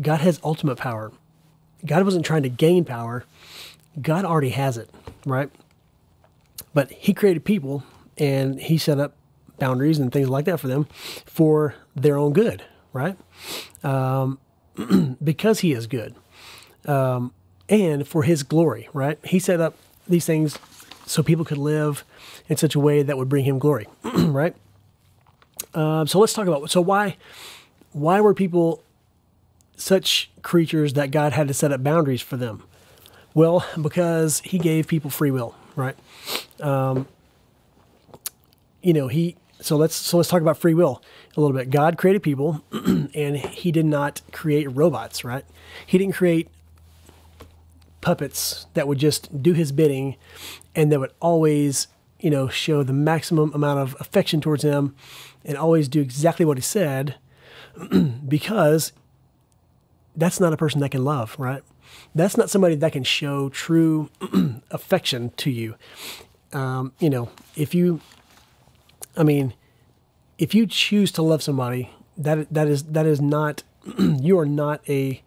God 0.00 0.20
has 0.20 0.40
ultimate 0.42 0.76
power. 0.76 1.12
God 1.84 2.04
wasn't 2.04 2.24
trying 2.24 2.42
to 2.42 2.48
gain 2.48 2.84
power. 2.84 3.24
God 4.00 4.24
already 4.24 4.50
has 4.50 4.76
it, 4.76 4.90
right? 5.26 5.50
But 6.72 6.90
he 6.92 7.12
created 7.12 7.44
people 7.44 7.84
and 8.16 8.60
he 8.60 8.78
set 8.78 8.98
up 8.98 9.14
boundaries 9.58 9.98
and 9.98 10.12
things 10.12 10.28
like 10.28 10.44
that 10.44 10.58
for 10.58 10.68
them 10.68 10.86
for 11.26 11.74
their 11.94 12.16
own 12.16 12.32
good, 12.32 12.62
right? 12.92 13.16
Um, 13.82 14.38
because 15.22 15.60
he 15.60 15.72
is 15.72 15.86
good 15.86 16.14
um, 16.86 17.32
and 17.68 18.06
for 18.06 18.22
his 18.22 18.42
glory, 18.42 18.88
right? 18.92 19.18
He 19.24 19.38
set 19.38 19.60
up 19.60 19.76
these 20.08 20.24
things 20.24 20.58
so 21.06 21.22
people 21.22 21.44
could 21.44 21.58
live 21.58 22.04
in 22.48 22.56
such 22.56 22.74
a 22.74 22.80
way 22.80 23.02
that 23.02 23.18
would 23.18 23.28
bring 23.28 23.44
him 23.44 23.58
glory, 23.58 23.86
right? 24.02 24.54
Um, 25.74 26.06
so 26.06 26.18
let's 26.18 26.32
talk 26.32 26.46
about 26.46 26.70
so 26.70 26.80
why 26.80 27.16
why 27.92 28.20
were 28.20 28.34
people 28.34 28.82
such 29.76 30.30
creatures 30.42 30.94
that 30.94 31.10
God 31.10 31.32
had 31.32 31.48
to 31.48 31.54
set 31.54 31.72
up 31.72 31.82
boundaries 31.82 32.20
for 32.22 32.36
them? 32.36 32.62
Well, 33.34 33.64
because 33.80 34.40
He 34.40 34.58
gave 34.58 34.88
people 34.88 35.10
free 35.10 35.30
will, 35.30 35.54
right? 35.76 35.96
Um, 36.60 37.06
you 38.82 38.92
know, 38.92 39.08
He. 39.08 39.36
So 39.60 39.76
let's 39.76 39.94
so 39.94 40.16
let's 40.16 40.28
talk 40.28 40.40
about 40.40 40.56
free 40.56 40.74
will 40.74 41.02
a 41.36 41.40
little 41.40 41.56
bit. 41.56 41.70
God 41.70 41.98
created 41.98 42.22
people, 42.22 42.64
and 42.72 43.36
He 43.36 43.70
did 43.70 43.86
not 43.86 44.22
create 44.32 44.66
robots, 44.74 45.22
right? 45.22 45.44
He 45.86 45.98
didn't 45.98 46.14
create 46.14 46.48
puppets 48.00 48.66
that 48.74 48.88
would 48.88 48.98
just 48.98 49.42
do 49.42 49.52
His 49.52 49.70
bidding, 49.70 50.16
and 50.74 50.90
that 50.90 50.98
would 51.00 51.12
always, 51.20 51.88
you 52.20 52.30
know, 52.30 52.48
show 52.48 52.82
the 52.82 52.92
maximum 52.92 53.52
amount 53.54 53.80
of 53.80 53.96
affection 54.00 54.40
towards 54.40 54.62
Him, 54.62 54.94
and 55.44 55.56
always 55.56 55.88
do 55.88 56.00
exactly 56.00 56.44
what 56.44 56.58
He 56.58 56.62
said, 56.62 57.16
because 58.28 58.92
that's 60.16 60.40
not 60.40 60.52
a 60.52 60.56
person 60.56 60.80
that 60.80 60.90
can 60.90 61.04
love, 61.04 61.36
right? 61.38 61.62
That's 62.14 62.36
not 62.36 62.50
somebody 62.50 62.74
that 62.76 62.92
can 62.92 63.04
show 63.04 63.48
true 63.48 64.10
affection 64.70 65.30
to 65.38 65.50
you. 65.50 65.76
Um, 66.52 66.92
you 66.98 67.10
know, 67.10 67.30
if 67.56 67.74
you, 67.74 68.00
I 69.16 69.22
mean, 69.22 69.54
if 70.38 70.54
you 70.54 70.66
choose 70.66 71.12
to 71.12 71.22
love 71.22 71.42
somebody, 71.42 71.90
that 72.16 72.52
that 72.52 72.68
is 72.68 72.84
that 72.84 73.06
is 73.06 73.20
not 73.20 73.62
you 73.98 74.38
are 74.38 74.46
not 74.46 74.88
a 74.88 75.22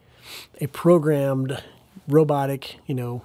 a 0.60 0.68
programmed 0.68 1.62
robotic, 2.08 2.78
you 2.86 2.96
know, 2.96 3.24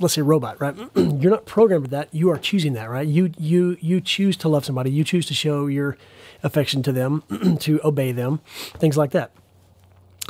let's 0.00 0.14
say 0.14 0.22
robot, 0.22 0.60
right? 0.60 0.76
You're 0.94 1.30
not 1.30 1.46
programmed 1.46 1.82
with 1.82 1.90
that. 1.90 2.08
You 2.12 2.30
are 2.30 2.38
choosing 2.38 2.72
that, 2.74 2.90
right? 2.90 3.06
You 3.06 3.32
you 3.38 3.76
you 3.80 4.00
choose 4.00 4.36
to 4.38 4.48
love 4.48 4.64
somebody. 4.64 4.90
You 4.90 5.04
choose 5.04 5.26
to 5.26 5.34
show 5.34 5.66
your 5.66 5.96
affection 6.42 6.82
to 6.84 6.92
them, 6.92 7.22
to 7.60 7.80
obey 7.84 8.12
them, 8.12 8.40
things 8.78 8.96
like 8.96 9.10
that. 9.12 9.30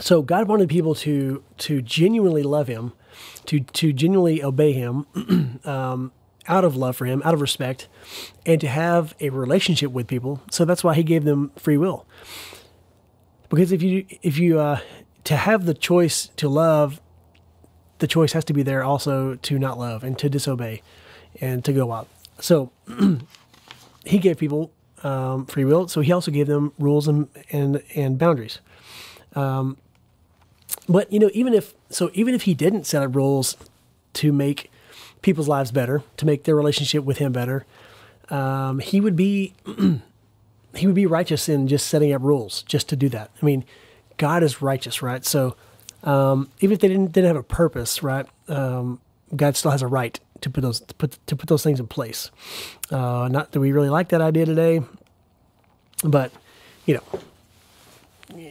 So 0.01 0.23
God 0.23 0.49
wanted 0.49 0.69
people 0.69 0.95
to 0.97 1.43
to 1.59 1.83
genuinely 1.83 2.43
love 2.43 2.69
Him, 2.69 2.93
to 3.47 3.61
to 3.61 3.93
genuinely 3.93 4.43
obey 4.43 4.73
Him, 4.73 5.61
um, 5.65 6.13
out 6.49 6.65
of 6.65 6.77
love 6.77 6.97
for 6.97 7.05
Him, 7.05 7.23
out 7.25 7.35
of 7.35 7.41
respect, 7.41 7.89
and 8.47 8.61
to 8.61 8.69
have 8.69 9.15
a 9.21 9.31
relationship 9.31 9.91
with 9.93 10.07
people. 10.07 10.41
So 10.51 10.65
that's 10.65 10.83
why 10.83 10.95
He 10.95 11.03
gave 11.03 11.25
them 11.25 11.53
free 11.57 11.77
will. 11.77 12.07
Because 13.49 13.73
if 13.73 13.83
you 13.83 14.07
if 14.23 14.39
you 14.39 14.59
uh, 14.59 14.81
to 15.25 15.37
have 15.37 15.67
the 15.67 15.75
choice 15.75 16.29
to 16.37 16.49
love, 16.49 17.01
the 18.01 18.07
choice 18.07 18.33
has 18.33 18.45
to 18.47 18.53
be 18.53 18.63
there 18.63 18.83
also 18.83 19.37
to 19.37 19.59
not 19.59 19.79
love 19.79 20.03
and 20.05 20.19
to 20.19 20.29
disobey, 20.29 20.83
and 21.41 21.65
to 21.65 21.73
go 21.73 21.93
out. 21.93 22.09
So 22.41 22.71
He 24.05 24.19
gave 24.19 24.39
people 24.39 24.73
um, 25.03 25.47
free 25.47 25.65
will. 25.65 25.89
So 25.89 26.01
He 26.01 26.13
also 26.13 26.31
gave 26.31 26.47
them 26.47 26.73
rules 26.79 27.07
and 27.09 27.29
and 27.51 27.83
and 27.95 28.19
boundaries. 28.19 28.61
Um, 29.35 29.77
but 30.89 31.13
you 31.13 31.19
know, 31.19 31.31
even 31.33 31.55
if 31.55 31.75
so, 31.89 32.11
even 32.15 32.35
if 32.35 32.43
he 32.43 32.55
didn't 32.55 32.85
set 32.85 33.03
up 33.03 33.15
rules 33.15 33.57
to 34.15 34.33
make 34.33 34.71
people's 35.23 35.49
lives 35.49 35.71
better, 35.71 36.03
to 36.17 36.27
make 36.27 36.45
their 36.45 36.57
relationship 36.57 37.05
with 37.05 37.19
him 37.19 37.33
better, 37.33 37.65
um, 38.29 38.79
he 38.81 39.01
would 39.01 39.17
be 39.17 39.55
he 40.75 40.87
would 40.87 40.95
be 40.95 41.07
righteous 41.07 41.49
in 41.49 41.69
just 41.69 41.87
setting 41.87 42.13
up 42.13 42.23
rules 42.23 42.63
just 42.63 42.89
to 42.89 42.97
do 42.97 43.09
that. 43.11 43.31
I 43.41 43.45
mean, 43.45 43.65
God 44.17 44.43
is 44.43 44.63
righteous, 44.63 45.03
right? 45.03 45.25
So 45.25 45.57
um, 46.05 46.51
even 46.61 46.75
if 46.75 46.81
they 46.81 46.89
didn't 46.89 47.13
didn't 47.13 47.29
have 47.29 47.37
a 47.37 47.43
purpose, 47.43 48.03
right? 48.03 48.27
Um, 48.49 49.01
God 49.35 49.57
still 49.57 49.71
has 49.71 49.83
a 49.83 49.87
right 49.87 50.19
to 50.41 50.51
put 50.51 50.63
those 50.63 50.81
to 50.81 50.95
put 50.95 51.19
to 51.27 51.37
put 51.37 51.49
those 51.49 51.63
things 51.63 51.81
in 51.81 51.87
place. 51.87 52.31
Uh, 52.91 53.29
not 53.31 53.53
that 53.53 53.61
we 53.61 53.73
really 53.73 53.91
like 53.91 54.09
that 54.09 54.21
idea 54.21 54.47
today, 54.47 54.83
but 56.05 56.33
you 56.87 56.95
know, 56.95 57.21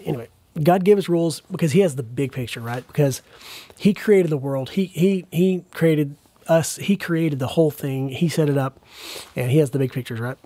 anyway, 0.06 0.28
God 0.62 0.84
gave 0.84 0.98
us 0.98 1.10
rules 1.10 1.42
because 1.52 1.72
He 1.72 1.80
has 1.82 1.96
the 1.96 2.04
big 2.04 2.32
picture, 2.32 2.62
right? 2.62 2.86
Because 2.88 3.22
He 3.78 3.94
created 3.94 4.30
the 4.30 4.38
world. 4.38 4.72
He 4.72 4.86
He 4.86 5.26
He 5.32 5.66
created 5.72 6.16
us. 6.48 6.78
He 6.78 6.96
created 6.96 7.40
the 7.40 7.48
whole 7.48 7.72
thing. 7.72 8.10
He 8.10 8.30
set 8.30 8.50
it 8.50 8.58
up, 8.58 8.80
and 9.36 9.52
He 9.52 9.58
has 9.58 9.72
the 9.72 9.80
big 9.80 9.92
pictures, 9.92 10.20
right? 10.20 10.38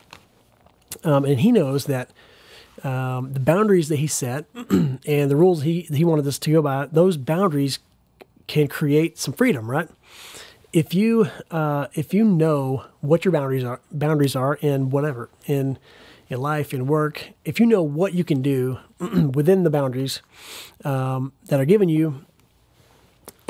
Um, 1.04 1.26
and 1.26 1.40
He 1.42 1.52
knows 1.52 1.86
that 1.86 2.10
um, 2.84 3.34
the 3.34 3.40
boundaries 3.40 3.90
that 3.90 3.98
He 3.98 4.08
set 4.08 4.46
and 4.70 5.32
the 5.32 5.36
rules 5.36 5.64
He 5.64 5.82
He 5.82 6.04
wanted 6.04 6.28
us 6.28 6.40
to 6.40 6.52
go 6.52 6.62
by, 6.62 6.88
those 6.88 7.18
boundaries 7.18 7.80
can 8.48 8.68
create 8.68 9.18
some 9.18 9.34
freedom, 9.34 9.70
right? 9.70 9.90
If 10.72 10.94
you 10.94 11.28
uh, 11.52 11.88
if 11.94 12.14
you 12.14 12.24
know 12.24 12.86
what 13.02 13.26
your 13.26 13.32
boundaries 13.32 13.64
are, 13.64 13.80
boundaries 13.92 14.36
are 14.36 14.56
in 14.56 14.90
whatever 14.90 15.30
in 15.46 15.78
in 16.30 16.42
life, 16.42 16.74
in 16.74 16.88
work, 16.88 17.30
if 17.46 17.60
you 17.60 17.66
know 17.66 17.84
what 17.84 18.14
you 18.14 18.24
can 18.24 18.42
do 18.42 18.80
within 19.34 19.64
the 19.64 19.70
boundaries 19.70 20.22
um, 20.84 21.32
that 21.46 21.60
are 21.60 21.66
given 21.66 21.90
you, 21.90 22.26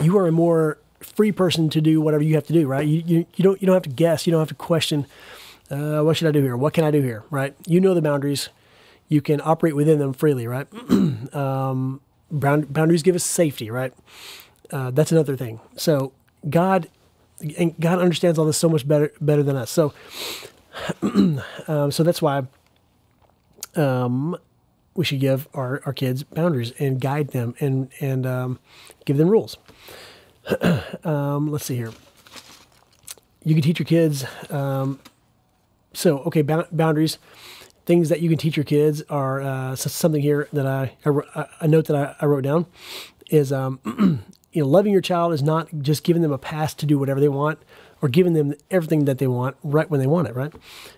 you 0.01 0.17
are 0.17 0.27
a 0.27 0.31
more 0.31 0.77
free 0.99 1.31
person 1.31 1.69
to 1.69 1.81
do 1.81 2.01
whatever 2.01 2.23
you 2.23 2.35
have 2.35 2.45
to 2.47 2.53
do, 2.53 2.67
right? 2.67 2.85
You, 2.87 3.03
you, 3.05 3.25
you 3.35 3.43
don't 3.43 3.61
you 3.61 3.65
don't 3.65 3.75
have 3.75 3.83
to 3.83 3.89
guess, 3.89 4.25
you 4.25 4.31
don't 4.31 4.41
have 4.41 4.49
to 4.49 4.55
question, 4.55 5.05
uh, 5.69 6.01
what 6.01 6.17
should 6.17 6.27
I 6.27 6.31
do 6.31 6.41
here? 6.41 6.57
What 6.57 6.73
can 6.73 6.83
I 6.83 6.91
do 6.91 7.01
here, 7.01 7.23
right? 7.29 7.55
You 7.65 7.79
know 7.79 7.93
the 7.93 8.01
boundaries, 8.01 8.49
you 9.13 9.21
can 9.21 9.39
operate 9.43 9.75
within 9.75 9.99
them 9.99 10.11
freely, 10.11 10.47
right? 10.47 10.67
um, 11.35 12.01
boundaries 12.31 13.03
give 13.03 13.15
us 13.15 13.23
safety, 13.23 13.69
right? 13.69 13.93
Uh, 14.71 14.89
that's 14.89 15.11
another 15.11 15.37
thing. 15.37 15.59
So 15.75 16.13
God, 16.49 16.89
and 17.57 17.79
God 17.79 17.99
understands 17.99 18.39
all 18.39 18.45
this 18.45 18.57
so 18.57 18.67
much 18.67 18.87
better 18.87 19.11
better 19.21 19.43
than 19.43 19.55
us. 19.55 19.69
So, 19.69 19.93
um, 21.67 21.91
so 21.91 22.01
that's 22.01 22.23
why 22.23 22.47
um, 23.75 24.35
we 24.95 25.05
should 25.05 25.19
give 25.19 25.47
our, 25.53 25.83
our 25.85 25.93
kids 25.93 26.23
boundaries 26.23 26.71
and 26.79 26.99
guide 26.99 27.29
them 27.29 27.53
and 27.59 27.91
and 27.99 28.25
um, 28.25 28.59
give 29.05 29.17
them 29.17 29.29
rules. 29.29 29.57
um, 31.03 31.51
let's 31.51 31.65
see 31.65 31.75
here. 31.75 31.93
You 33.43 33.53
can 33.53 33.61
teach 33.61 33.77
your 33.77 33.85
kids. 33.85 34.25
Um, 34.49 34.99
so 35.93 36.19
okay, 36.21 36.41
boundaries. 36.41 37.19
Things 37.85 38.09
that 38.09 38.21
you 38.21 38.29
can 38.29 38.37
teach 38.37 38.55
your 38.55 38.63
kids 38.63 39.01
are 39.09 39.41
uh, 39.41 39.75
something 39.75 40.21
here 40.21 40.47
that 40.53 40.65
I, 40.65 40.95
I 41.05 41.45
a 41.59 41.67
note 41.67 41.85
that 41.87 41.95
I, 41.95 42.15
I 42.21 42.25
wrote 42.25 42.43
down 42.43 42.65
is 43.29 43.51
um, 43.51 43.79
you 44.53 44.61
know 44.61 44.67
loving 44.67 44.93
your 44.93 45.01
child 45.01 45.33
is 45.33 45.43
not 45.43 45.67
just 45.79 46.03
giving 46.03 46.21
them 46.21 46.31
a 46.31 46.37
pass 46.37 46.73
to 46.75 46.85
do 46.85 46.97
whatever 46.97 47.19
they 47.19 47.29
want 47.29 47.59
or 48.01 48.09
giving 48.09 48.33
them 48.33 48.53
everything 48.69 49.05
that 49.05 49.17
they 49.17 49.27
want 49.27 49.55
right 49.63 49.89
when 49.89 49.99
they 49.99 50.07
want 50.07 50.27
it. 50.27 50.35
Right? 50.35 50.53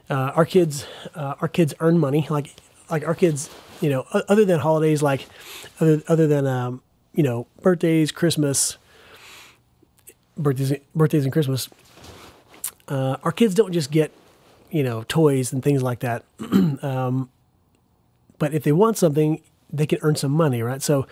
Uh, 0.10 0.32
our 0.36 0.46
kids, 0.46 0.86
uh, 1.16 1.36
our 1.42 1.48
kids 1.48 1.74
earn 1.80 1.98
money. 1.98 2.28
Like 2.30 2.56
like 2.90 3.08
our 3.08 3.16
kids, 3.16 3.50
you 3.82 3.90
know, 3.90 4.06
other 4.28 4.46
than 4.46 4.60
holidays, 4.60 5.02
like 5.02 5.28
other 5.80 6.02
other 6.08 6.28
than 6.28 6.46
um, 6.46 6.82
you 7.14 7.24
know 7.24 7.48
birthdays, 7.62 8.12
Christmas, 8.12 8.78
birthdays, 10.38 10.74
birthdays 10.94 11.24
and 11.24 11.34
Christmas, 11.34 11.70
uh, 12.88 13.18
our 13.24 13.32
kids 13.32 13.56
don't 13.56 13.72
just 13.72 13.92
get 13.92 14.12
you 14.76 14.84
know 14.84 15.06
toys 15.08 15.54
and 15.54 15.64
things 15.64 15.82
like 15.82 16.00
that. 16.02 16.26
um, 16.84 17.30
but 18.38 18.54
if 18.54 18.64
they 18.64 18.74
want 18.74 18.98
something, 18.98 19.42
they 19.72 19.88
can 19.88 20.00
earn 20.02 20.16
some 20.16 20.34
money, 20.34 20.62
right? 20.62 20.82
So 20.82 21.08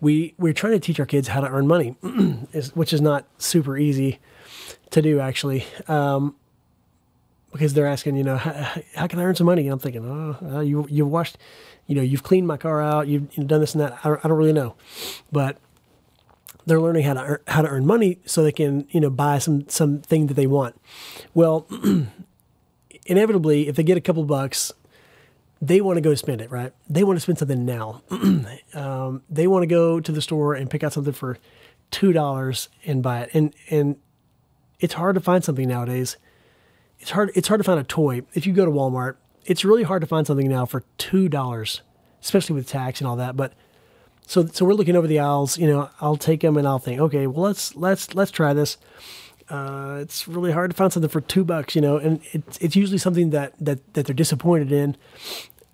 we 0.00 0.34
we're 0.38 0.52
trying 0.52 0.74
to 0.74 0.78
teach 0.78 1.00
our 1.00 1.06
kids 1.06 1.28
how 1.28 1.40
to 1.40 1.48
earn 1.48 1.66
money, 1.66 1.90
which 2.74 2.92
is 2.92 3.00
not 3.00 3.26
super 3.38 3.76
easy 3.76 4.20
to 4.90 5.02
do 5.02 5.18
actually. 5.18 5.66
Um, 5.88 6.36
because 7.50 7.74
they're 7.74 7.86
asking, 7.86 8.16
you 8.16 8.24
know, 8.24 8.36
how, 8.36 8.80
how 8.94 9.06
can 9.06 9.18
I 9.18 9.24
earn 9.24 9.34
some 9.34 9.46
money? 9.46 9.64
And 9.64 9.72
I'm 9.72 9.78
thinking, 9.80 10.06
oh, 10.06 10.60
you 10.60 10.86
you've 10.88 11.08
washed, 11.08 11.36
you 11.88 11.96
know, 11.96 12.02
you've 12.02 12.22
cleaned 12.22 12.46
my 12.46 12.56
car 12.56 12.80
out, 12.80 13.08
you've, 13.08 13.30
done 13.34 13.60
this 13.60 13.74
and 13.74 13.82
that. 13.82 13.98
I 14.04 14.08
don't, 14.08 14.24
I 14.24 14.28
don't 14.28 14.38
really 14.38 14.52
know, 14.52 14.76
but 15.32 15.58
they're 16.66 16.80
learning 16.80 17.02
how 17.02 17.14
to 17.14 17.20
earn, 17.20 17.40
how 17.48 17.62
to 17.62 17.68
earn 17.68 17.84
money 17.84 18.20
so 18.24 18.44
they 18.44 18.52
can 18.52 18.86
you 18.90 19.00
know 19.00 19.10
buy 19.10 19.38
some 19.38 19.68
something 19.68 20.28
that 20.28 20.34
they 20.34 20.46
want. 20.46 20.80
Well, 21.34 21.66
inevitably, 23.06 23.68
if 23.68 23.76
they 23.76 23.82
get 23.82 23.96
a 23.96 24.00
couple 24.00 24.24
bucks, 24.24 24.72
they 25.60 25.80
want 25.80 25.96
to 25.96 26.00
go 26.00 26.14
spend 26.14 26.40
it, 26.40 26.50
right? 26.50 26.72
They 26.88 27.04
want 27.04 27.16
to 27.16 27.20
spend 27.20 27.38
something 27.38 27.64
now. 27.64 28.02
um, 28.74 29.22
they 29.30 29.46
want 29.46 29.62
to 29.62 29.68
go 29.68 30.00
to 30.00 30.12
the 30.12 30.20
store 30.20 30.54
and 30.54 30.68
pick 30.68 30.82
out 30.82 30.92
something 30.92 31.12
for 31.12 31.38
two 31.90 32.12
dollars 32.12 32.68
and 32.84 33.02
buy 33.02 33.22
it, 33.22 33.30
and 33.32 33.54
and 33.70 33.96
it's 34.80 34.94
hard 34.94 35.14
to 35.14 35.20
find 35.20 35.44
something 35.44 35.68
nowadays. 35.68 36.16
It's 36.98 37.10
hard. 37.10 37.30
It's 37.34 37.48
hard 37.48 37.60
to 37.60 37.64
find 37.64 37.78
a 37.78 37.84
toy. 37.84 38.22
If 38.34 38.46
you 38.46 38.52
go 38.52 38.64
to 38.64 38.70
Walmart, 38.70 39.16
it's 39.44 39.64
really 39.64 39.84
hard 39.84 40.00
to 40.00 40.06
find 40.06 40.26
something 40.26 40.48
now 40.48 40.66
for 40.66 40.82
two 40.98 41.28
dollars, 41.28 41.82
especially 42.20 42.56
with 42.56 42.66
tax 42.68 43.00
and 43.00 43.06
all 43.06 43.16
that. 43.16 43.36
But 43.36 43.52
so 44.26 44.46
so 44.46 44.64
we're 44.64 44.74
looking 44.74 44.96
over 44.96 45.06
the 45.06 45.20
aisles. 45.20 45.58
You 45.58 45.68
know, 45.68 45.90
I'll 46.00 46.16
take 46.16 46.40
them 46.40 46.56
and 46.56 46.66
I'll 46.66 46.80
think, 46.80 47.00
okay, 47.00 47.26
well 47.28 47.44
let's 47.44 47.76
let's 47.76 48.14
let's 48.14 48.30
try 48.32 48.52
this. 48.52 48.78
Uh, 49.48 49.98
it's 50.00 50.28
really 50.28 50.52
hard 50.52 50.70
to 50.70 50.76
find 50.76 50.92
something 50.92 51.10
for 51.10 51.20
two 51.20 51.44
bucks, 51.44 51.74
you 51.74 51.80
know, 51.80 51.96
and 51.96 52.20
it's 52.32 52.58
it's 52.58 52.76
usually 52.76 52.98
something 52.98 53.30
that 53.30 53.52
that 53.60 53.94
that 53.94 54.06
they're 54.06 54.14
disappointed 54.14 54.72
in. 54.72 54.96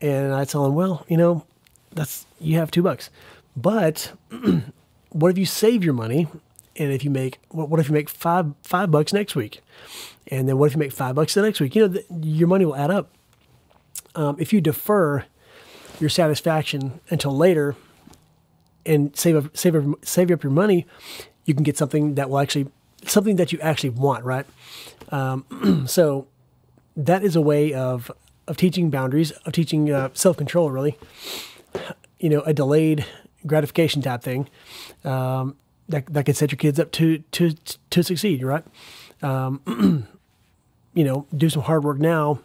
And 0.01 0.33
I 0.33 0.45
tell 0.45 0.65
them, 0.65 0.75
well, 0.75 1.05
you 1.09 1.17
know, 1.17 1.45
that's 1.93 2.27
you 2.41 2.57
have 2.59 2.71
two 2.71 2.83
bucks, 2.83 3.11
but 3.57 4.13
what 5.11 5.31
if 5.31 5.39
you 5.39 5.47
save 5.47 5.85
your 5.85 5.95
money? 5.95 6.29
And 6.77 6.93
if 6.93 7.03
you 7.03 7.11
make 7.11 7.41
what, 7.49 7.69
what 7.69 7.81
if 7.81 7.89
you 7.89 7.95
make 7.95 8.09
five 8.09 8.55
five 8.63 8.91
bucks 8.91 9.13
next 9.13 9.35
week, 9.35 9.61
and 10.29 10.49
then 10.49 10.59
what 10.59 10.67
if 10.67 10.75
you 10.75 10.79
make 10.79 10.93
five 10.93 11.15
bucks 11.15 11.35
the 11.35 11.43
next 11.43 11.61
week? 11.61 11.75
You 11.75 11.83
know, 11.83 11.89
the, 11.89 12.05
your 12.21 12.49
money 12.49 12.65
will 12.65 12.77
add 12.77 12.91
up. 12.91 13.11
Um, 14.15 14.37
if 14.39 14.53
you 14.53 14.61
defer 14.61 15.25
your 16.01 16.11
satisfaction 16.11 17.01
until 17.11 17.37
later, 17.37 17.77
and 18.87 19.17
save 19.17 19.37
up, 19.37 19.57
save 19.57 19.75
up, 19.75 20.05
save 20.05 20.31
up 20.31 20.43
your 20.43 20.53
money, 20.53 20.87
you 21.45 21.55
can 21.55 21.63
get 21.63 21.77
something 21.77 22.15
that 22.15 22.31
will 22.31 22.39
actually 22.39 22.69
something 23.05 23.37
that 23.37 23.53
you 23.53 23.59
actually 23.61 23.91
want, 23.91 24.25
right? 24.25 24.47
Um, 25.11 25.85
so 25.87 26.27
that 26.97 27.23
is 27.23 27.37
a 27.37 27.41
way 27.41 27.73
of 27.73 28.11
of 28.47 28.57
teaching 28.57 28.89
boundaries, 28.91 29.31
of 29.31 29.53
teaching 29.53 29.91
uh, 29.91 30.09
self 30.15 30.37
control, 30.37 30.71
really. 30.71 30.99
You 32.19 32.31
know, 32.31 32.41
a 32.43 32.53
delayed 32.53 33.05
gratification 33.47 34.03
type 34.03 34.23
thing 34.23 34.49
um, 35.05 35.57
that 35.89 36.07
that 36.13 36.25
can 36.25 36.35
set 36.35 36.51
your 36.51 36.57
kids 36.57 36.81
up 36.81 36.91
to 36.93 37.19
to 37.33 37.55
to 37.91 38.03
succeed, 38.03 38.43
right? 38.43 38.65
Um, 39.23 39.61
you 40.95 41.05
know, 41.05 41.27
do 41.37 41.49
some 41.49 41.63
hard 41.63 41.85
work 41.85 41.99
now, 41.99 42.41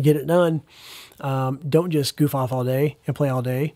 get 0.00 0.16
it 0.16 0.26
done. 0.26 0.62
Um, 1.20 1.58
don't 1.68 1.90
just 1.90 2.16
goof 2.16 2.32
off 2.32 2.52
all 2.52 2.62
day 2.62 2.96
and 3.06 3.16
play 3.16 3.28
all 3.28 3.42
day 3.42 3.74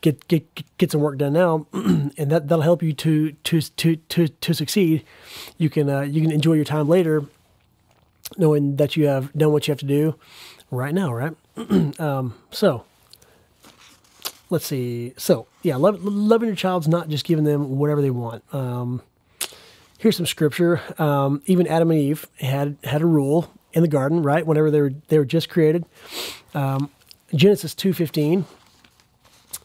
get 0.00 0.26
get 0.28 0.78
get 0.78 0.90
some 0.90 1.00
work 1.00 1.18
done 1.18 1.32
now, 1.32 1.66
and 1.72 2.30
that 2.30 2.48
that'll 2.48 2.62
help 2.62 2.82
you 2.82 2.92
to 2.94 3.32
to 3.32 3.60
to 3.60 3.96
to 3.96 4.28
to 4.28 4.54
succeed. 4.54 5.04
You 5.58 5.70
can 5.70 5.88
uh, 5.88 6.00
you 6.02 6.20
can 6.20 6.30
enjoy 6.30 6.54
your 6.54 6.64
time 6.64 6.88
later, 6.88 7.24
knowing 8.36 8.76
that 8.76 8.96
you 8.96 9.06
have 9.06 9.32
done 9.32 9.52
what 9.52 9.68
you 9.68 9.72
have 9.72 9.80
to 9.80 9.86
do 9.86 10.16
right 10.70 10.94
now, 10.94 11.12
right? 11.12 11.34
um, 12.00 12.34
so 12.50 12.84
let's 14.50 14.66
see. 14.66 15.12
So 15.16 15.46
yeah, 15.62 15.76
love, 15.76 16.02
loving 16.02 16.48
your 16.48 16.56
child's 16.56 16.88
not 16.88 17.08
just 17.08 17.24
giving 17.24 17.44
them 17.44 17.78
whatever 17.78 18.02
they 18.02 18.10
want. 18.10 18.42
Um, 18.54 19.02
here's 19.98 20.16
some 20.16 20.26
scripture. 20.26 20.80
Um, 21.00 21.42
even 21.46 21.66
Adam 21.66 21.90
and 21.90 22.00
Eve 22.00 22.26
had 22.40 22.76
had 22.84 23.02
a 23.02 23.06
rule 23.06 23.52
in 23.72 23.82
the 23.82 23.88
garden, 23.88 24.22
right? 24.22 24.46
Whenever 24.46 24.70
they 24.70 24.80
were 24.80 24.92
they 25.08 25.18
were 25.18 25.24
just 25.24 25.48
created. 25.48 25.84
Um, 26.54 26.90
Genesis 27.34 27.74
two 27.74 27.92
fifteen 27.92 28.44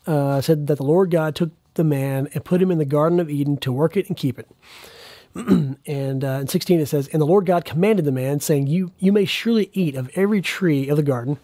uh, 0.08 0.42
said 0.42 0.68
that 0.68 0.78
the 0.78 0.84
Lord 0.84 1.12
God 1.12 1.36
took 1.36 1.52
the 1.76 1.84
man 1.84 2.28
and 2.34 2.44
put 2.44 2.62
him 2.62 2.72
in 2.72 2.78
the 2.78 2.86
Garden 2.86 3.20
of 3.20 3.30
Eden 3.30 3.58
to 3.58 3.72
work 3.72 3.96
it 3.96 4.08
and 4.08 4.18
keep 4.18 4.40
it. 4.40 4.50
and 5.86 6.24
uh, 6.24 6.40
in 6.42 6.48
16 6.48 6.80
it 6.80 6.88
says, 6.88 7.08
And 7.10 7.22
the 7.22 7.26
Lord 7.26 7.46
God 7.46 7.66
commanded 7.66 8.06
the 8.06 8.12
man, 8.12 8.40
saying, 8.40 8.68
you, 8.68 8.92
you 8.98 9.14
may 9.14 9.26
surely 9.26 9.70
eat 9.74 9.96
of 9.96 10.10
every 10.16 10.42
tree 10.42 10.90
of 10.90 10.98
the 10.98 11.04
garden, 11.04 11.38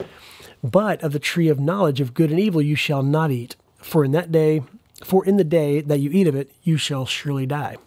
but 0.64 1.02
of 1.04 1.14
the 1.14 1.20
tree 1.20 1.50
of 1.50 1.60
knowledge 1.60 2.02
of 2.02 2.14
good 2.14 2.32
and 2.32 2.40
evil 2.40 2.62
you 2.62 2.76
shall 2.76 3.04
not 3.04 3.32
eat. 3.32 3.56
For 3.78 4.04
in 4.04 4.12
that 4.14 4.32
day, 4.32 4.64
for 5.04 5.26
in 5.26 5.38
the 5.38 5.44
day 5.44 5.82
that 5.82 6.00
you 6.00 6.10
eat 6.12 6.28
of 6.28 6.36
it, 6.36 6.52
you 6.64 6.78
shall 6.78 7.06
surely 7.06 7.46
die. 7.46 7.78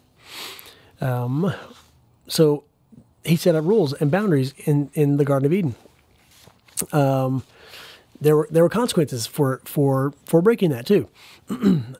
Um, 1.01 1.53
so 2.27 2.63
he 3.23 3.35
set 3.35 3.55
up 3.55 3.65
rules 3.65 3.93
and 3.93 4.09
boundaries 4.09 4.53
in, 4.65 4.89
in 4.93 5.17
the 5.17 5.25
Garden 5.25 5.45
of 5.45 5.53
Eden. 5.53 5.75
Um, 6.91 7.43
there 8.19 8.35
were 8.35 8.47
there 8.49 8.63
were 8.63 8.69
consequences 8.69 9.27
for 9.27 9.61
for 9.65 10.13
for 10.25 10.41
breaking 10.41 10.71
that 10.71 10.85
too. 10.85 11.07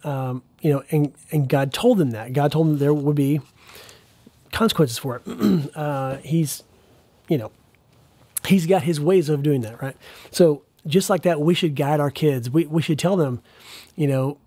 um, 0.04 0.44
you 0.62 0.72
know, 0.72 0.84
and 0.92 1.14
and 1.32 1.48
God 1.48 1.74
told 1.74 1.98
them 1.98 2.12
that. 2.12 2.34
God 2.34 2.52
told 2.52 2.68
them 2.68 2.78
there 2.80 2.94
would 2.94 3.16
be 3.16 3.42
consequences 4.52 4.98
for 4.98 5.22
it. 5.24 5.72
uh, 5.76 6.18
he's, 6.18 6.64
you 7.28 7.38
know, 7.38 7.52
he's 8.46 8.66
got 8.66 8.84
his 8.84 9.00
ways 9.00 9.30
of 9.30 9.44
doing 9.44 9.62
that, 9.62 9.82
right? 9.82 9.96
So 10.32 10.64
just 10.86 11.10
like 11.10 11.24
that, 11.24 11.40
we 11.40 11.54
should 11.54 11.76
guide 11.76 12.00
our 12.00 12.12
kids. 12.12 12.50
We 12.50 12.66
we 12.66 12.82
should 12.82 13.00
tell 13.00 13.16
them, 13.16 13.42
you 13.96 14.08
know, 14.08 14.38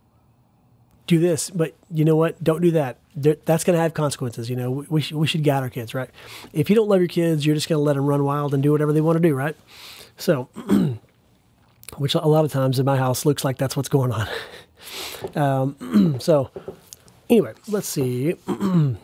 do 1.06 1.18
this, 1.18 1.50
but 1.50 1.74
you 1.92 2.04
know 2.04 2.16
what? 2.16 2.42
Don't 2.42 2.62
do 2.62 2.72
that. 2.72 2.98
That's 3.14 3.64
going 3.64 3.76
to 3.76 3.82
have 3.82 3.94
consequences. 3.94 4.48
You 4.48 4.56
know, 4.56 4.84
we 4.88 5.00
should, 5.00 5.16
we 5.16 5.26
should 5.26 5.44
guide 5.44 5.62
our 5.62 5.70
kids, 5.70 5.94
right? 5.94 6.10
If 6.52 6.70
you 6.70 6.76
don't 6.76 6.88
love 6.88 7.00
your 7.00 7.08
kids, 7.08 7.44
you're 7.44 7.56
just 7.56 7.68
going 7.68 7.78
to 7.78 7.82
let 7.82 7.96
them 7.96 8.06
run 8.06 8.24
wild 8.24 8.54
and 8.54 8.62
do 8.62 8.72
whatever 8.72 8.92
they 8.92 9.00
want 9.00 9.16
to 9.16 9.28
do, 9.28 9.34
right? 9.34 9.56
So. 10.16 10.48
which 12.00 12.14
a 12.14 12.26
lot 12.26 12.46
of 12.46 12.50
times 12.50 12.78
in 12.78 12.86
my 12.86 12.96
house 12.96 13.26
looks 13.26 13.44
like 13.44 13.58
that's 13.58 13.76
what's 13.76 13.90
going 13.90 14.10
on. 14.10 14.26
um, 15.34 16.16
so, 16.18 16.50
anyway, 17.28 17.52
let's 17.68 17.88
see. 17.88 18.36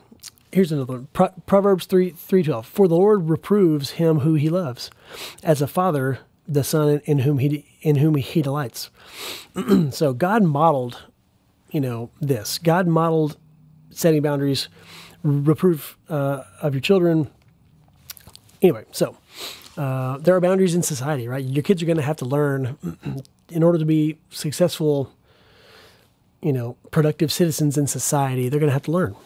Here's 0.51 0.73
another 0.73 0.95
one. 0.95 1.09
Pro- 1.13 1.35
Proverbs 1.45 1.85
3 1.85 2.13
3:12. 2.13 2.65
For 2.65 2.89
the 2.89 2.97
Lord 2.97 3.29
reproves 3.29 3.91
him 3.91 4.21
who 4.21 4.33
he 4.33 4.49
loves, 4.49 4.91
as 5.43 5.61
a 5.61 5.67
father 5.67 6.21
the 6.49 6.65
son 6.65 7.03
in 7.05 7.19
whom 7.19 7.37
he 7.37 7.67
in 7.83 7.97
whom 7.97 8.15
he 8.15 8.41
delights. 8.41 8.89
so 9.91 10.15
God 10.15 10.45
modeled, 10.45 11.03
you 11.71 11.83
know, 11.83 12.09
this. 12.19 12.57
God 12.57 12.87
modeled 12.87 13.37
setting 13.91 14.23
boundaries, 14.23 14.69
reproof 15.23 15.99
uh, 16.09 16.45
of 16.63 16.73
your 16.73 16.81
children. 16.81 17.31
Anyway, 18.63 18.87
so 18.91 19.19
uh, 19.77 20.19
there 20.19 20.35
are 20.35 20.41
boundaries 20.41 20.75
in 20.75 20.83
society, 20.83 21.29
right? 21.29 21.45
Your 21.45 21.63
kids 21.63 21.83
are 21.83 21.87
going 21.87 21.97
to 21.97 22.03
have 22.03 22.17
to 22.19 22.25
learn 22.25 22.77
in 23.51 23.63
order 23.63 23.79
to 23.79 23.85
be 23.85 24.19
successful, 24.31 25.13
you 26.41 26.53
know, 26.53 26.77
productive 26.91 27.33
citizens 27.33 27.77
in 27.77 27.87
society. 27.87 28.49
They're 28.49 28.61
going 28.61 28.71
to 28.71 28.75
have 28.75 28.83
to 28.85 28.93
learn 28.93 29.17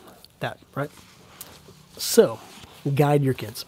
that, 0.40 0.58
right? 0.74 0.90
So, 1.96 2.38
guide 2.94 3.22
your 3.22 3.34
kids. 3.34 3.64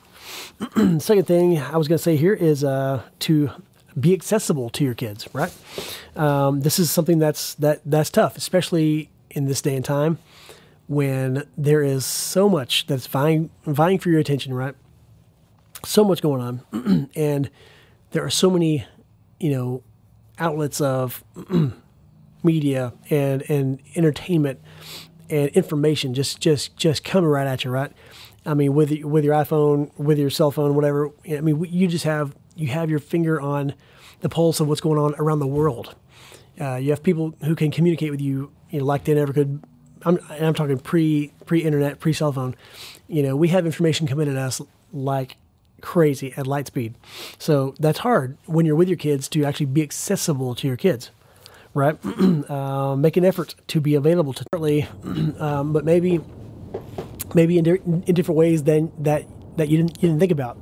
Second 0.98 1.26
thing 1.26 1.58
I 1.58 1.76
was 1.76 1.88
going 1.88 1.98
to 1.98 2.02
say 2.02 2.16
here 2.16 2.34
is 2.34 2.64
uh, 2.64 3.02
to 3.20 3.50
be 3.98 4.12
accessible 4.14 4.70
to 4.70 4.84
your 4.84 4.94
kids, 4.94 5.28
right? 5.34 5.52
Um, 6.16 6.60
this 6.60 6.78
is 6.78 6.90
something 6.90 7.18
that's 7.18 7.54
that 7.54 7.80
that's 7.84 8.10
tough, 8.10 8.36
especially 8.36 9.10
in 9.30 9.46
this 9.46 9.60
day 9.62 9.76
and 9.76 9.84
time 9.84 10.18
when 10.88 11.46
there 11.56 11.82
is 11.82 12.04
so 12.04 12.48
much 12.48 12.86
that's 12.86 13.06
vying 13.06 13.50
vying 13.64 13.98
for 13.98 14.10
your 14.10 14.20
attention, 14.20 14.54
right? 14.54 14.74
So 15.84 16.04
much 16.04 16.22
going 16.22 16.40
on, 16.72 17.10
and 17.16 17.50
there 18.12 18.24
are 18.24 18.30
so 18.30 18.50
many, 18.50 18.86
you 19.40 19.50
know, 19.50 19.82
outlets 20.38 20.80
of 20.80 21.24
media 22.42 22.92
and 23.10 23.42
and 23.48 23.80
entertainment 23.94 24.60
and 25.30 25.48
information 25.50 26.14
just 26.14 26.40
just 26.40 26.76
just 26.76 27.04
coming 27.04 27.28
right 27.28 27.46
at 27.46 27.64
you, 27.64 27.70
right? 27.70 27.92
I 28.44 28.54
mean, 28.54 28.74
with 28.74 28.90
with 29.02 29.24
your 29.24 29.34
iPhone, 29.34 29.96
with 29.98 30.18
your 30.18 30.30
cell 30.30 30.50
phone, 30.50 30.74
whatever. 30.74 31.10
I 31.30 31.40
mean, 31.40 31.64
you 31.70 31.86
just 31.86 32.04
have 32.04 32.34
you 32.56 32.68
have 32.68 32.90
your 32.90 32.98
finger 32.98 33.40
on 33.40 33.74
the 34.20 34.28
pulse 34.28 34.60
of 34.60 34.68
what's 34.68 34.80
going 34.80 34.98
on 34.98 35.14
around 35.18 35.38
the 35.38 35.46
world. 35.46 35.94
Uh, 36.60 36.76
you 36.76 36.90
have 36.90 37.02
people 37.02 37.34
who 37.44 37.54
can 37.54 37.70
communicate 37.70 38.10
with 38.10 38.20
you, 38.20 38.52
you 38.70 38.80
know, 38.80 38.84
like 38.84 39.04
they 39.04 39.14
never 39.14 39.32
could. 39.32 39.62
I'm, 40.04 40.18
I'm 40.28 40.54
talking 40.54 40.78
pre 40.78 41.32
pre 41.46 41.60
internet, 41.60 42.00
pre 42.00 42.12
cell 42.12 42.32
phone. 42.32 42.56
You 43.06 43.22
know, 43.22 43.36
we 43.36 43.48
have 43.48 43.64
information 43.64 44.06
coming 44.06 44.28
at 44.28 44.36
us 44.36 44.60
like 44.92 45.36
crazy 45.82 46.32
at 46.36 46.46
light 46.46 46.68
speed. 46.68 46.94
So 47.38 47.74
that's 47.78 47.98
hard 47.98 48.38
when 48.46 48.64
you're 48.64 48.76
with 48.76 48.88
your 48.88 48.96
kids 48.96 49.28
to 49.30 49.44
actually 49.44 49.66
be 49.66 49.82
accessible 49.82 50.54
to 50.54 50.66
your 50.66 50.76
kids, 50.76 51.10
right? 51.74 51.98
uh, 52.50 52.96
make 52.96 53.16
an 53.16 53.24
effort 53.24 53.54
to 53.68 53.80
be 53.80 53.94
available 53.94 54.32
to 54.32 54.44
early, 54.54 54.88
um, 55.38 55.72
but 55.72 55.84
maybe 55.84 56.20
maybe 57.34 57.58
in, 57.58 57.64
di- 57.64 57.82
in, 57.84 58.14
different 58.14 58.38
ways 58.38 58.64
than 58.64 58.92
that 58.98 59.24
that 59.56 59.68
you 59.68 59.76
didn't 59.76 60.02
you 60.02 60.08
didn't 60.08 60.20
think 60.20 60.32
about. 60.32 60.58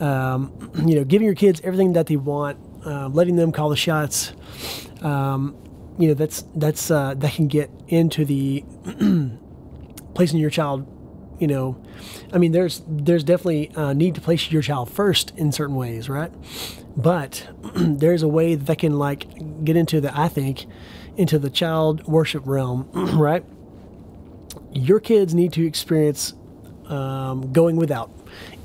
Um, 0.00 0.72
you 0.86 0.96
know, 0.96 1.04
giving 1.04 1.26
your 1.26 1.36
kids 1.36 1.60
everything 1.62 1.92
that 1.92 2.06
they 2.06 2.16
want, 2.16 2.58
uh, 2.84 3.08
letting 3.08 3.36
them 3.36 3.52
call 3.52 3.68
the 3.68 3.76
shots. 3.76 4.32
Um, 5.02 5.56
you 5.98 6.08
know, 6.08 6.14
that's 6.14 6.44
that's 6.56 6.90
uh, 6.90 7.14
that 7.14 7.34
can 7.34 7.46
get 7.46 7.70
into 7.88 8.24
the 8.24 8.64
placing 10.14 10.38
your 10.38 10.50
child 10.50 10.86
you 11.38 11.46
know, 11.46 11.76
I 12.32 12.38
mean, 12.38 12.52
there's 12.52 12.82
there's 12.86 13.24
definitely 13.24 13.70
a 13.74 13.94
need 13.94 14.14
to 14.14 14.20
place 14.20 14.50
your 14.50 14.62
child 14.62 14.90
first 14.90 15.32
in 15.36 15.52
certain 15.52 15.74
ways, 15.74 16.08
right? 16.08 16.32
But 16.96 17.48
there's 17.74 18.22
a 18.22 18.28
way 18.28 18.54
that 18.54 18.78
can 18.78 18.98
like 18.98 19.64
get 19.64 19.76
into 19.76 20.00
the 20.00 20.16
I 20.18 20.28
think 20.28 20.66
into 21.16 21.38
the 21.38 21.50
child 21.50 22.06
worship 22.06 22.42
realm, 22.46 22.88
right? 22.92 23.44
Your 24.72 25.00
kids 25.00 25.34
need 25.34 25.52
to 25.54 25.66
experience 25.66 26.34
um, 26.86 27.52
going 27.52 27.76
without 27.76 28.10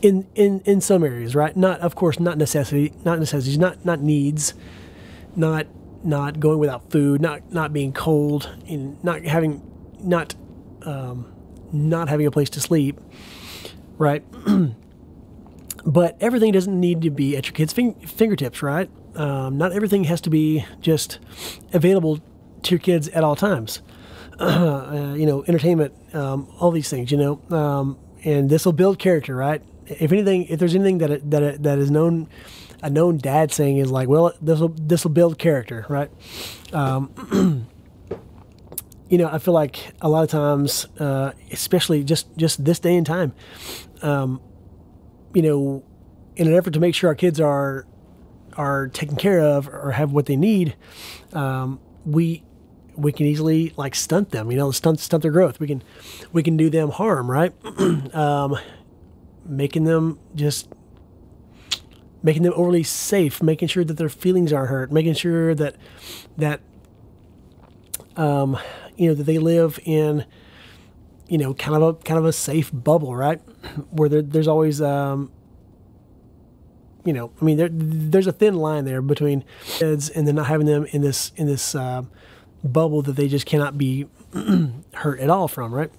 in 0.01 0.27
in 0.36 0.62
in 0.62 0.82
some 0.82 1.03
areas, 1.03 1.36
right? 1.36 1.55
Not 1.55 1.79
of 1.82 1.95
course 1.95 2.19
not 2.19 2.38
necessity, 2.38 2.93
not 3.03 3.19
necessities, 3.19 3.58
not 3.58 3.84
not 3.86 3.99
needs, 3.99 4.53
not 5.36 5.67
not 6.03 6.39
going 6.39 6.60
without 6.60 6.91
food, 6.91 7.21
not 7.21 7.51
not 7.51 7.73
being 7.73 7.93
cold, 7.93 8.49
and 8.67 9.03
not 9.03 9.23
having 9.23 9.62
not 10.01 10.36
um, 10.84 11.32
not 11.71 12.10
having 12.10 12.25
a 12.25 12.32
place 12.32 12.49
to 12.51 12.60
sleep, 12.62 12.99
right? 13.97 14.23
but 15.86 16.17
everything 16.19 16.51
doesn't 16.51 16.79
need 16.79 17.01
to 17.01 17.10
be 17.10 17.36
at 17.38 17.45
your 17.47 17.53
kids' 17.53 17.73
fing- 17.73 17.95
fingertips, 17.95 18.62
right? 18.62 18.89
Um, 19.15 19.58
not 19.58 19.71
everything 19.71 20.05
has 20.05 20.21
to 20.21 20.29
be 20.29 20.65
just 20.82 21.19
available 21.73 22.19
to 22.63 22.71
your 22.71 22.79
kids 22.79 23.08
at 23.10 23.23
all 23.23 23.36
times. 23.36 23.82
Uh, 24.39 25.15
you 25.17 25.25
know, 25.25 25.43
entertainment, 25.49 25.93
um, 26.15 26.47
all 26.62 26.71
these 26.71 26.89
things, 26.89 27.12
you 27.12 27.17
know, 27.17 27.41
um, 27.53 27.97
and 28.23 28.49
this 28.49 28.63
will 28.63 28.71
build 28.71 28.97
character, 28.97 29.36
right? 29.36 29.62
If 29.86 30.13
anything, 30.13 30.45
if 30.45 30.60
there's 30.60 30.75
anything 30.75 30.99
that 30.99 31.29
that 31.29 31.62
that 31.62 31.77
is 31.77 31.91
known, 31.91 32.29
a 32.82 32.89
known 32.89 33.17
dad 33.17 33.51
saying 33.51 33.79
is 33.79 33.91
like, 33.91 34.08
well, 34.08 34.32
this 34.41 34.62
will 34.62 34.69
this 34.69 35.03
will 35.03 35.12
build 35.12 35.38
character, 35.39 35.86
right? 35.89 36.10
You 39.10 39.17
know, 39.17 39.28
I 39.28 39.39
feel 39.39 39.54
like 39.54 39.93
a 40.02 40.10
lot 40.10 40.24
of 40.24 40.30
times, 40.30 40.86
uh, 41.00 41.32
especially 41.52 42.04
just 42.04 42.28
just 42.38 42.63
this 42.63 42.80
day 42.80 42.95
and 42.95 43.06
time, 43.06 43.34
um, 44.02 44.39
you 45.34 45.41
know, 45.41 45.84
in 46.36 46.48
an 46.48 46.54
effort 46.54 46.74
to 46.74 46.80
make 46.80 46.95
sure 46.95 47.10
our 47.10 47.15
kids 47.15 47.39
are 47.39 47.86
are 48.56 48.88
taken 48.88 49.15
care 49.15 49.39
of 49.39 49.67
or 49.67 49.91
have 49.91 50.12
what 50.12 50.26
they 50.26 50.36
need, 50.36 50.76
um, 51.34 51.80
we 52.06 52.43
we 52.95 53.12
can 53.12 53.26
easily 53.26 53.74
like 53.78 53.95
stunt 53.95 54.30
them. 54.30 54.52
You 54.52 54.58
know, 54.58 54.72
stunt 54.72 55.00
stunt 55.00 55.24
their 55.24 55.32
growth. 55.32 55.60
We 55.60 55.67
can 55.67 55.84
we 56.32 56.43
can 56.43 56.56
do 56.56 56.69
them 56.69 56.89
harm, 56.91 57.32
right? 57.32 57.54
um, 58.13 58.58
making 59.45 59.86
them 59.86 60.19
just 60.36 60.69
making 62.22 62.43
them 62.43 62.54
overly 62.56 62.84
safe, 62.84 63.41
making 63.41 63.69
sure 63.69 63.84
that 63.84 63.95
their 63.95 64.10
feelings 64.10 64.52
aren't 64.52 64.69
hurt, 64.69 64.91
making 64.91 65.13
sure 65.13 65.56
that 65.56 65.76
that 66.38 66.62
um, 68.15 68.58
you 68.99 69.09
know 69.09 69.15
that 69.15 69.23
they 69.23 69.38
live 69.39 69.79
in 69.85 70.25
you 71.27 71.38
know 71.38 71.53
kind 71.53 71.75
of 71.75 71.81
a 71.81 71.93
kind 72.03 72.17
of 72.17 72.25
a 72.25 72.33
safe 72.33 72.69
bubble, 72.73 73.15
right? 73.15 73.39
Where 73.91 74.09
there, 74.09 74.21
there's 74.21 74.47
always 74.47 74.81
um, 74.81 75.31
you 77.05 77.13
know, 77.13 77.31
I 77.41 77.45
mean, 77.45 77.57
there, 77.57 77.69
there's 77.71 78.27
a 78.27 78.31
thin 78.31 78.55
line 78.55 78.85
there 78.85 79.01
between 79.01 79.43
kids 79.65 80.09
and 80.09 80.27
then 80.27 80.35
not 80.35 80.47
having 80.47 80.67
them 80.67 80.85
in 80.91 81.01
this 81.01 81.31
in 81.38 81.47
this 81.47 81.73
uh, 81.75 82.03
bubble 82.63 83.01
that 83.03 83.13
they 83.13 83.27
just 83.27 83.45
cannot 83.45 83.77
be 83.77 84.07
hurt 84.93 85.19
at 85.19 85.29
all 85.29 85.47
from, 85.47 85.73
right? 85.73 85.91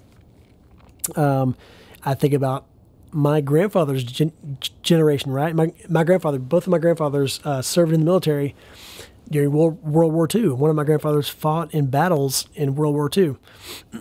Um, 1.15 1.57
I 2.03 2.13
think 2.13 2.33
about 2.33 2.65
my 3.11 3.41
grandfather's 3.41 4.03
gen- 4.03 4.57
generation, 4.83 5.31
right? 5.31 5.55
My 5.55 5.73
my 5.89 6.03
grandfather, 6.03 6.39
both 6.39 6.63
of 6.63 6.69
my 6.69 6.77
grandfathers 6.77 7.41
uh, 7.43 7.61
served 7.61 7.93
in 7.93 8.01
the 8.01 8.05
military 8.05 8.55
during 9.31 9.51
World, 9.51 9.79
War 9.83 10.27
II. 10.33 10.49
One 10.49 10.69
of 10.69 10.75
my 10.75 10.83
grandfathers 10.83 11.29
fought 11.29 11.73
in 11.73 11.87
battles 11.87 12.47
in 12.53 12.75
World 12.75 12.93
War 12.93 13.09
II, 13.15 13.37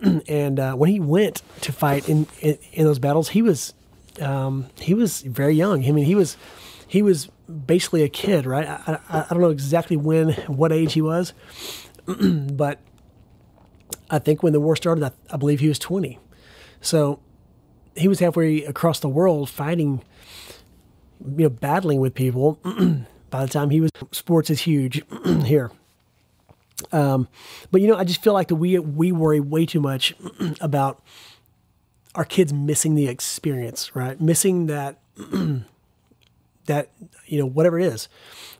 and 0.28 0.60
uh, 0.60 0.74
when 0.74 0.90
he 0.90 1.00
went 1.00 1.42
to 1.62 1.72
fight 1.72 2.08
in, 2.08 2.26
in, 2.40 2.58
in 2.72 2.84
those 2.84 2.98
battles, 2.98 3.30
he 3.30 3.40
was 3.40 3.72
um, 4.20 4.66
he 4.78 4.92
was 4.92 5.22
very 5.22 5.54
young. 5.54 5.86
I 5.86 5.92
mean, 5.92 6.04
he 6.04 6.14
was 6.14 6.36
he 6.86 7.00
was 7.00 7.28
basically 7.66 8.02
a 8.02 8.08
kid, 8.08 8.46
right? 8.46 8.66
I, 8.66 8.98
I, 9.08 9.20
I 9.20 9.26
don't 9.30 9.40
know 9.40 9.50
exactly 9.50 9.96
when, 9.96 10.32
what 10.46 10.72
age 10.72 10.94
he 10.94 11.02
was, 11.02 11.32
but 12.06 12.80
I 14.10 14.18
think 14.18 14.42
when 14.42 14.52
the 14.52 14.60
war 14.60 14.76
started, 14.76 15.04
I, 15.04 15.12
I 15.32 15.36
believe 15.36 15.60
he 15.60 15.68
was 15.68 15.78
20. 15.78 16.18
So 16.80 17.20
he 17.94 18.08
was 18.08 18.18
halfway 18.18 18.64
across 18.64 19.00
the 19.00 19.08
world 19.08 19.48
fighting, 19.48 20.02
you 21.24 21.44
know, 21.44 21.48
battling 21.48 22.00
with 22.00 22.14
people. 22.14 22.58
By 23.30 23.44
the 23.44 23.50
time 23.50 23.70
he 23.70 23.80
was, 23.80 23.90
sports 24.12 24.50
is 24.50 24.60
huge 24.60 25.02
here. 25.44 25.70
Um, 26.92 27.28
but 27.70 27.80
you 27.80 27.88
know, 27.88 27.96
I 27.96 28.04
just 28.04 28.22
feel 28.22 28.32
like 28.32 28.48
that 28.48 28.56
we 28.56 28.78
we 28.78 29.12
worry 29.12 29.40
way 29.40 29.66
too 29.66 29.80
much 29.80 30.14
about 30.60 31.02
our 32.14 32.24
kids 32.24 32.52
missing 32.52 32.94
the 32.94 33.06
experience, 33.06 33.94
right? 33.94 34.20
Missing 34.20 34.66
that 34.66 34.98
that 36.66 36.90
you 37.26 37.38
know 37.38 37.46
whatever 37.46 37.78
it 37.78 37.86
is, 37.86 38.08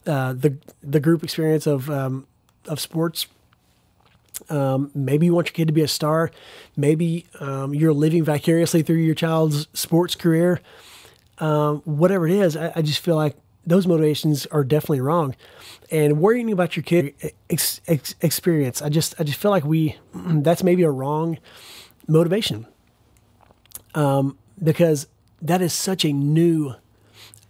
uh, 0.06 0.32
the 0.32 0.56
the 0.82 1.00
group 1.00 1.24
experience 1.24 1.66
of 1.66 1.90
um, 1.90 2.26
of 2.66 2.80
sports. 2.80 3.26
Um, 4.48 4.90
maybe 4.94 5.26
you 5.26 5.34
want 5.34 5.48
your 5.48 5.52
kid 5.52 5.66
to 5.68 5.72
be 5.72 5.82
a 5.82 5.88
star. 5.88 6.30
Maybe 6.76 7.26
um, 7.40 7.74
you're 7.74 7.92
living 7.92 8.24
vicariously 8.24 8.82
through 8.82 8.96
your 8.96 9.14
child's 9.14 9.68
sports 9.74 10.14
career. 10.14 10.60
Um, 11.38 11.82
whatever 11.84 12.26
it 12.26 12.32
is, 12.32 12.56
I, 12.56 12.72
I, 12.76 12.82
just 12.82 13.00
feel 13.00 13.16
like 13.16 13.34
those 13.70 13.86
motivations 13.86 14.46
are 14.46 14.64
definitely 14.64 15.00
wrong. 15.00 15.34
And 15.90 16.20
worrying 16.20 16.50
about 16.52 16.76
your 16.76 16.82
kid 16.82 17.14
ex, 17.48 17.80
ex, 17.86 18.14
experience, 18.20 18.82
I 18.82 18.88
just 18.88 19.14
I 19.18 19.24
just 19.24 19.38
feel 19.38 19.50
like 19.50 19.64
we 19.64 19.96
that's 20.14 20.62
maybe 20.62 20.82
a 20.82 20.90
wrong 20.90 21.38
motivation 22.06 22.66
um, 23.94 24.38
because 24.62 25.06
that 25.42 25.62
is 25.62 25.72
such 25.72 26.04
a 26.04 26.12
new 26.12 26.74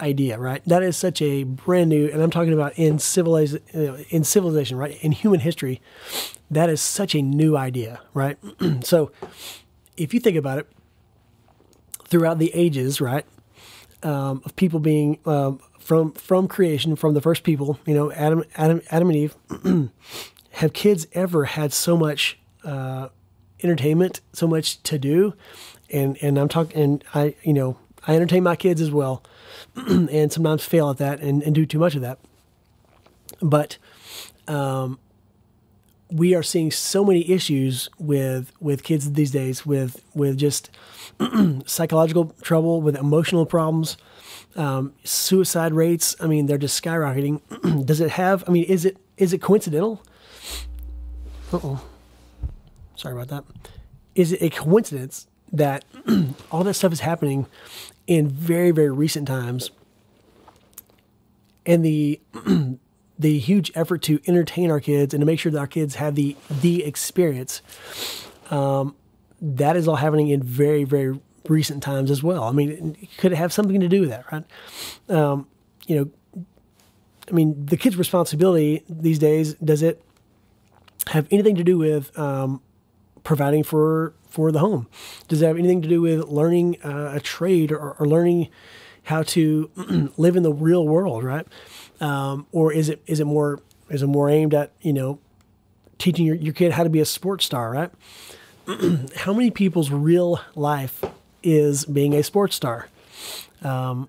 idea, 0.01 0.39
right? 0.39 0.63
That 0.67 0.83
is 0.83 0.97
such 0.97 1.21
a 1.21 1.45
brand 1.45 1.91
new, 1.91 2.09
and 2.11 2.23
I'm 2.23 2.31
talking 2.31 2.53
about 2.53 2.79
in 2.79 2.99
civilization, 2.99 4.05
in 4.09 4.25
civilization, 4.25 4.77
right? 4.77 4.97
In 5.03 5.13
human 5.13 5.41
history, 5.41 5.81
that 6.51 6.71
is 6.71 6.81
such 6.81 7.15
a 7.15 7.23
new 7.23 7.57
idea, 7.57 8.01
right? 8.15 8.39
so, 8.83 9.13
if 9.97 10.15
you 10.15 10.21
think 10.21 10.37
about 10.37 10.59
it, 10.59 10.69
throughout 12.05 12.39
the 12.39 12.51
ages, 12.55 13.01
right, 13.01 13.27
um, 14.03 14.43
of 14.45 14.57
people 14.57 14.81
being 14.81 15.19
um, 15.27 15.61
from 15.81 16.13
from 16.13 16.49
creation, 16.49 16.97
from 16.97 17.15
the 17.15 17.21
first 17.21 17.43
people, 17.43 17.79
you 17.87 17.95
know, 17.95 18.13
Adam, 18.13 18.45
Adam, 18.57 18.81
Adam 18.91 19.11
and 19.11 19.17
Eve, 19.17 19.37
have 20.53 20.73
kids 20.73 21.07
ever 21.13 21.47
had 21.47 21.73
so 21.73 21.97
much 21.97 22.39
uh, 22.65 23.09
entertainment, 23.63 24.21
so 24.33 24.47
much 24.47 24.83
to 24.85 24.99
do, 24.99 25.35
and 25.91 26.17
and 26.23 26.39
I'm 26.39 26.49
talking, 26.49 26.81
and 26.81 27.05
I, 27.15 27.35
you 27.43 27.53
know, 27.53 27.77
I 28.07 28.15
entertain 28.15 28.43
my 28.43 28.57
kids 28.57 28.81
as 28.81 28.91
well. 28.91 29.23
and 29.77 30.33
sometimes 30.33 30.65
fail 30.65 30.91
at 30.91 30.99
that 30.99 31.21
and, 31.21 31.43
and 31.43 31.55
do 31.55 31.67
too 31.67 31.79
much 31.79 31.95
of 31.95 32.03
that. 32.03 32.19
But 33.41 33.79
um, 34.49 34.99
we 36.11 36.35
are 36.35 36.43
seeing 36.43 36.71
so 36.71 37.05
many 37.05 37.31
issues 37.31 37.89
with 37.99 38.53
with 38.61 38.83
kids 38.83 39.13
these 39.13 39.31
days 39.31 39.65
with 39.65 40.03
with 40.15 40.37
just 40.37 40.71
psychological 41.67 42.35
trouble, 42.43 42.83
with 42.83 42.97
emotional 42.97 43.47
problems, 43.47 43.97
um, 44.57 44.95
suicide 45.05 45.73
rates. 45.73 46.17
I 46.21 46.27
mean, 46.27 46.47
they're 46.47 46.59
just 46.59 46.83
skyrocketing. 46.83 47.41
Does 47.87 48.01
it 48.01 48.11
have? 48.11 48.45
I 48.47 48.53
mean, 48.53 48.65
is 48.65 48.85
it 48.85 48.97
is 49.17 49.33
it 49.33 49.43
coincidental? 49.43 50.03
oh, 51.53 51.85
sorry 52.97 53.15
about 53.15 53.29
that. 53.29 53.45
Is 54.15 54.33
it 54.33 54.43
a 54.43 54.51
coincidence 54.51 55.27
that 55.53 55.85
all 56.51 56.65
that 56.65 56.75
stuff 56.75 56.93
is 56.93 57.01
happening 57.01 57.47
in 58.07 58.29
very 58.29 58.71
very 58.71 58.91
recent 58.91 59.29
times, 59.29 59.71
and 61.67 61.85
the 61.85 62.21
the 63.19 63.39
huge 63.39 63.71
effort 63.75 64.03
to 64.03 64.21
entertain 64.27 64.71
our 64.71 64.81
kids 64.81 65.13
and 65.13 65.21
to 65.21 65.27
make 65.27 65.39
sure 65.39 65.53
that 65.53 65.59
our 65.59 65.67
kids 65.67 65.97
have 65.97 66.15
the 66.15 66.37
the 66.61 66.85
experience. 66.85 67.63
Um, 68.51 68.97
that 69.43 69.77
is 69.77 69.89
all 69.89 69.97
happening 69.97 70.29
in 70.29 70.43
very 70.43 70.85
very 70.85 71.19
recent 71.49 71.83
times 71.83 72.11
as 72.11 72.23
well. 72.23 72.45
I 72.45 72.53
mean, 72.53 72.97
it 73.01 73.17
could 73.17 73.33
have 73.33 73.53
something 73.53 73.81
to 73.81 73.89
do 73.89 74.01
with 74.01 74.11
that, 74.11 74.31
right? 74.33 74.45
Um, 75.09 75.47
you 75.87 75.97
know, 75.97 76.45
I 77.29 77.33
mean, 77.33 77.67
the 77.67 77.77
kid's 77.77 77.97
responsibility 77.97 78.83
these 78.89 79.19
days 79.19 79.55
does 79.55 79.83
it 79.83 80.03
have 81.09 81.27
anything 81.31 81.57
to 81.57 81.65
do 81.65 81.79
with 81.79 82.17
um, 82.19 82.61
providing 83.25 83.63
for 83.63 84.15
for 84.29 84.53
the 84.53 84.59
home? 84.59 84.89
Does 85.29 85.43
it 85.43 85.47
have 85.47 85.59
anything 85.59 85.83
to 85.83 85.89
do 85.89 86.01
with 86.01 86.29
learning 86.29 86.77
uh, 86.85 87.13
a 87.15 87.21
trade 87.21 87.73
or, 87.73 87.93
or, 87.93 88.07
learning 88.07 88.49
how 89.05 89.23
to 89.25 89.71
live 90.17 90.37
in 90.37 90.43
the 90.43 90.53
real 90.53 90.87
world, 90.87 91.25
right? 91.25 91.47
Um, 92.01 92.47
or 92.53 92.73
is 92.73 92.89
it 92.89 93.03
is 93.07 93.21
it 93.21 93.25
more 93.25 93.61
is 93.89 94.03
it 94.03 94.07
more 94.07 94.29
aimed 94.29 94.55
at 94.55 94.73
you 94.81 94.93
know 94.93 95.19
teaching 95.99 96.27
your, 96.27 96.37
your 96.37 96.55
kid 96.55 96.73
how 96.73 96.83
to 96.83 96.91
be 96.91 97.01
a 97.01 97.05
sports 97.05 97.45
star, 97.45 97.71
right? 97.71 97.91
how 99.17 99.33
many 99.33 99.51
people's 99.51 99.91
real 99.91 100.41
life 100.55 101.05
is 101.43 101.85
being 101.85 102.15
a 102.15 102.23
sports 102.23 102.57
star? 102.57 102.89
Um, 103.63 104.09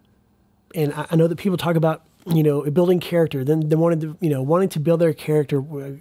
and 0.73 0.93
I, 0.93 1.07
I 1.11 1.15
know 1.15 1.27
that 1.27 1.37
people 1.37 1.57
talk 1.57 1.75
about 1.75 2.03
you 2.27 2.43
know, 2.43 2.61
building 2.69 2.99
character, 2.99 3.43
then 3.43 3.67
they 3.69 3.75
wanted 3.75 4.01
to, 4.01 4.17
you 4.19 4.29
know, 4.29 4.43
wanting 4.43 4.69
to 4.69 4.79
build 4.79 5.01
their 5.01 5.13
character, 5.13 5.59
uh, 5.59 5.93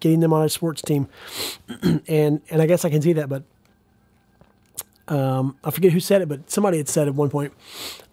getting 0.00 0.20
them 0.20 0.32
on 0.32 0.42
a 0.42 0.48
sports 0.48 0.80
team, 0.80 1.06
and 2.08 2.40
and 2.48 2.62
I 2.62 2.66
guess 2.66 2.84
I 2.84 2.90
can 2.90 3.02
see 3.02 3.12
that, 3.12 3.28
but 3.28 3.42
um, 5.08 5.56
I 5.62 5.70
forget 5.70 5.92
who 5.92 6.00
said 6.00 6.22
it, 6.22 6.28
but 6.28 6.50
somebody 6.50 6.78
had 6.78 6.88
said 6.88 7.08
at 7.08 7.14
one 7.14 7.30
point, 7.30 7.52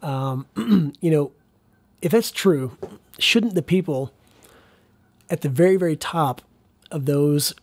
um, 0.01 0.45
you 1.01 1.09
know, 1.09 1.31
if 2.01 2.12
that's 2.12 2.31
true, 2.31 2.77
shouldn't 3.17 3.55
the 3.55 3.62
people 3.62 4.13
at 5.29 5.41
the 5.41 5.49
very, 5.49 5.77
very 5.77 5.95
top 5.95 6.41
of 6.91 7.05
those 7.05 7.53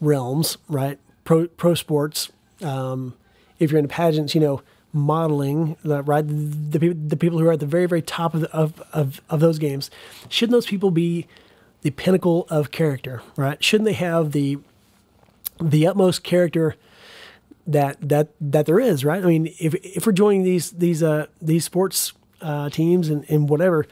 realms, 0.00 0.58
right? 0.68 0.98
Pro, 1.24 1.48
pro 1.48 1.74
sports, 1.74 2.30
um, 2.62 3.14
if 3.58 3.70
you're 3.70 3.78
in 3.78 3.88
pageants, 3.88 4.34
you 4.34 4.40
know, 4.40 4.62
modeling, 4.92 5.76
right? 5.84 6.26
The, 6.26 6.78
the, 6.78 6.88
the 6.92 7.16
people 7.16 7.38
who 7.38 7.46
are 7.46 7.52
at 7.52 7.60
the 7.60 7.66
very, 7.66 7.86
very 7.86 8.02
top 8.02 8.34
of, 8.34 8.42
the, 8.42 8.52
of, 8.52 8.82
of, 8.92 9.20
of 9.28 9.40
those 9.40 9.58
games, 9.58 9.90
shouldn't 10.28 10.52
those 10.52 10.66
people 10.66 10.90
be 10.90 11.26
the 11.82 11.90
pinnacle 11.90 12.46
of 12.48 12.70
character, 12.70 13.22
right? 13.36 13.62
Shouldn't 13.62 13.86
they 13.86 13.92
have 13.92 14.32
the 14.32 14.58
the 15.60 15.86
utmost 15.86 16.24
character 16.24 16.74
that 17.66 17.96
that 18.00 18.28
that 18.40 18.66
there 18.66 18.80
is, 18.80 19.04
right? 19.04 19.22
I 19.22 19.26
mean, 19.26 19.54
if 19.60 19.74
if 19.74 20.06
we're 20.06 20.12
joining 20.12 20.42
these 20.42 20.70
these 20.72 21.02
uh, 21.02 21.26
these 21.40 21.64
sports 21.64 22.12
uh, 22.40 22.70
teams 22.70 23.08
and, 23.08 23.24
and 23.28 23.48
whatever 23.48 23.86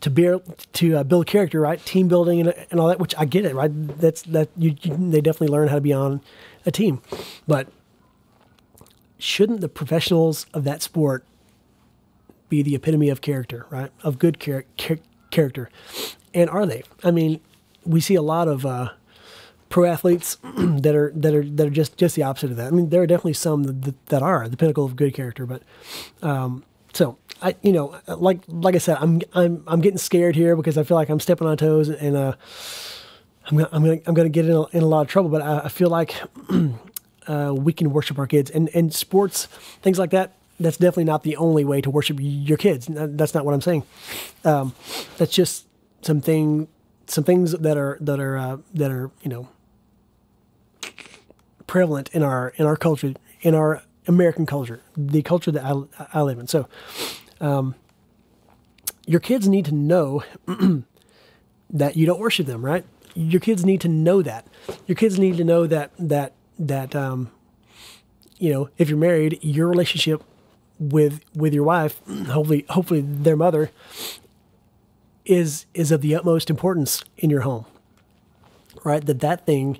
to 0.00 0.10
be 0.10 0.38
to 0.74 0.96
uh, 0.96 1.04
build 1.04 1.26
character, 1.26 1.60
right? 1.60 1.84
Team 1.84 2.08
building 2.08 2.40
and, 2.40 2.54
and 2.70 2.80
all 2.80 2.88
that, 2.88 2.98
which 2.98 3.14
I 3.16 3.24
get 3.24 3.44
it, 3.44 3.54
right? 3.54 3.70
That's 3.72 4.22
that 4.22 4.48
you, 4.56 4.76
you, 4.82 4.96
they 4.96 5.20
definitely 5.20 5.54
learn 5.54 5.68
how 5.68 5.76
to 5.76 5.80
be 5.80 5.92
on 5.92 6.20
a 6.66 6.70
team, 6.70 7.00
but 7.46 7.68
shouldn't 9.18 9.60
the 9.60 9.68
professionals 9.68 10.46
of 10.52 10.64
that 10.64 10.82
sport 10.82 11.24
be 12.48 12.62
the 12.62 12.74
epitome 12.74 13.08
of 13.08 13.20
character, 13.20 13.66
right? 13.70 13.90
Of 14.02 14.18
good 14.18 14.38
char- 14.38 14.64
char- 14.76 14.98
character, 15.30 15.68
and 16.34 16.48
are 16.50 16.66
they? 16.66 16.82
I 17.02 17.10
mean, 17.10 17.40
we 17.84 18.00
see 18.00 18.14
a 18.14 18.22
lot 18.22 18.48
of 18.48 18.64
uh, 18.64 18.90
pro 19.68 19.84
athletes 19.90 20.36
that 20.56 20.94
are 20.94 21.12
that 21.14 21.34
are 21.34 21.44
that 21.44 21.66
are 21.66 21.70
just 21.70 21.96
just 21.96 22.14
the 22.16 22.22
opposite 22.22 22.50
of 22.50 22.56
that. 22.56 22.68
I 22.68 22.70
mean, 22.70 22.90
there 22.90 23.02
are 23.02 23.06
definitely 23.06 23.34
some 23.34 23.64
that, 23.64 24.06
that 24.06 24.22
are 24.22 24.48
the 24.48 24.56
pinnacle 24.56 24.84
of 24.84 24.96
good 24.96 25.14
character, 25.14 25.46
but 25.46 25.62
um, 26.22 26.64
so 26.92 27.18
I, 27.42 27.56
you 27.62 27.72
know, 27.72 27.98
like 28.08 28.40
like 28.48 28.74
I 28.74 28.78
said, 28.78 28.98
I'm 29.00 29.20
I'm 29.34 29.62
I'm 29.66 29.80
getting 29.80 29.98
scared 29.98 30.36
here 30.36 30.56
because 30.56 30.78
I 30.78 30.82
feel 30.82 30.96
like 30.96 31.08
I'm 31.08 31.20
stepping 31.20 31.46
on 31.46 31.56
toes 31.56 31.88
and 31.88 32.16
uh, 32.16 32.34
I'm 33.50 33.56
gonna 33.58 33.68
I'm 33.72 33.84
gonna 33.84 34.00
I'm 34.06 34.14
gonna 34.14 34.28
get 34.28 34.46
in 34.46 34.52
a, 34.52 34.64
in 34.68 34.82
a 34.82 34.86
lot 34.86 35.02
of 35.02 35.08
trouble. 35.08 35.30
But 35.30 35.42
I, 35.42 35.60
I 35.64 35.68
feel 35.68 35.90
like 35.90 36.14
uh, 37.26 37.54
we 37.56 37.72
can 37.72 37.92
worship 37.92 38.18
our 38.18 38.26
kids 38.26 38.50
and 38.50 38.68
and 38.74 38.94
sports 38.94 39.46
things 39.82 39.98
like 39.98 40.10
that. 40.10 40.32
That's 40.58 40.78
definitely 40.78 41.04
not 41.04 41.22
the 41.22 41.36
only 41.36 41.64
way 41.64 41.80
to 41.82 41.90
worship 41.90 42.16
your 42.20 42.56
kids. 42.56 42.88
That's 42.90 43.34
not 43.34 43.44
what 43.44 43.52
I'm 43.52 43.60
saying. 43.60 43.82
Um, 44.44 44.74
that's 45.18 45.32
just 45.32 45.66
something 46.02 46.68
some 47.06 47.24
things 47.24 47.52
that 47.52 47.76
are 47.76 47.98
that 48.00 48.20
are 48.20 48.38
uh, 48.38 48.56
that 48.74 48.90
are 48.90 49.10
you 49.22 49.28
know 49.28 49.48
prevalent 51.66 52.10
in 52.12 52.22
our 52.22 52.52
in 52.56 52.66
our 52.66 52.76
culture 52.76 53.14
in 53.42 53.54
our 53.54 53.82
American 54.08 54.46
culture, 54.46 54.80
the 54.96 55.22
culture 55.22 55.50
that 55.50 55.64
I, 55.64 55.74
I 56.12 56.22
live 56.22 56.38
in. 56.38 56.46
So, 56.46 56.68
um, 57.40 57.74
your 59.06 59.20
kids 59.20 59.48
need 59.48 59.64
to 59.66 59.74
know 59.74 60.22
that 61.70 61.96
you 61.96 62.06
don't 62.06 62.20
worship 62.20 62.46
them, 62.46 62.64
right? 62.64 62.84
Your 63.14 63.40
kids 63.40 63.64
need 63.64 63.80
to 63.82 63.88
know 63.88 64.22
that. 64.22 64.46
Your 64.86 64.96
kids 64.96 65.18
need 65.18 65.36
to 65.38 65.44
know 65.44 65.66
that 65.66 65.90
that 65.98 66.32
that 66.58 66.94
um, 66.94 67.30
you 68.38 68.52
know, 68.52 68.68
if 68.78 68.88
you're 68.88 68.98
married, 68.98 69.38
your 69.42 69.68
relationship 69.68 70.22
with 70.78 71.20
with 71.34 71.54
your 71.54 71.64
wife, 71.64 72.00
hopefully 72.06 72.64
hopefully 72.68 73.00
their 73.00 73.36
mother, 73.36 73.70
is 75.24 75.66
is 75.74 75.90
of 75.90 76.00
the 76.00 76.14
utmost 76.14 76.50
importance 76.50 77.04
in 77.16 77.30
your 77.30 77.42
home. 77.42 77.64
Right? 78.84 79.04
That 79.04 79.20
that 79.20 79.46
thing 79.46 79.78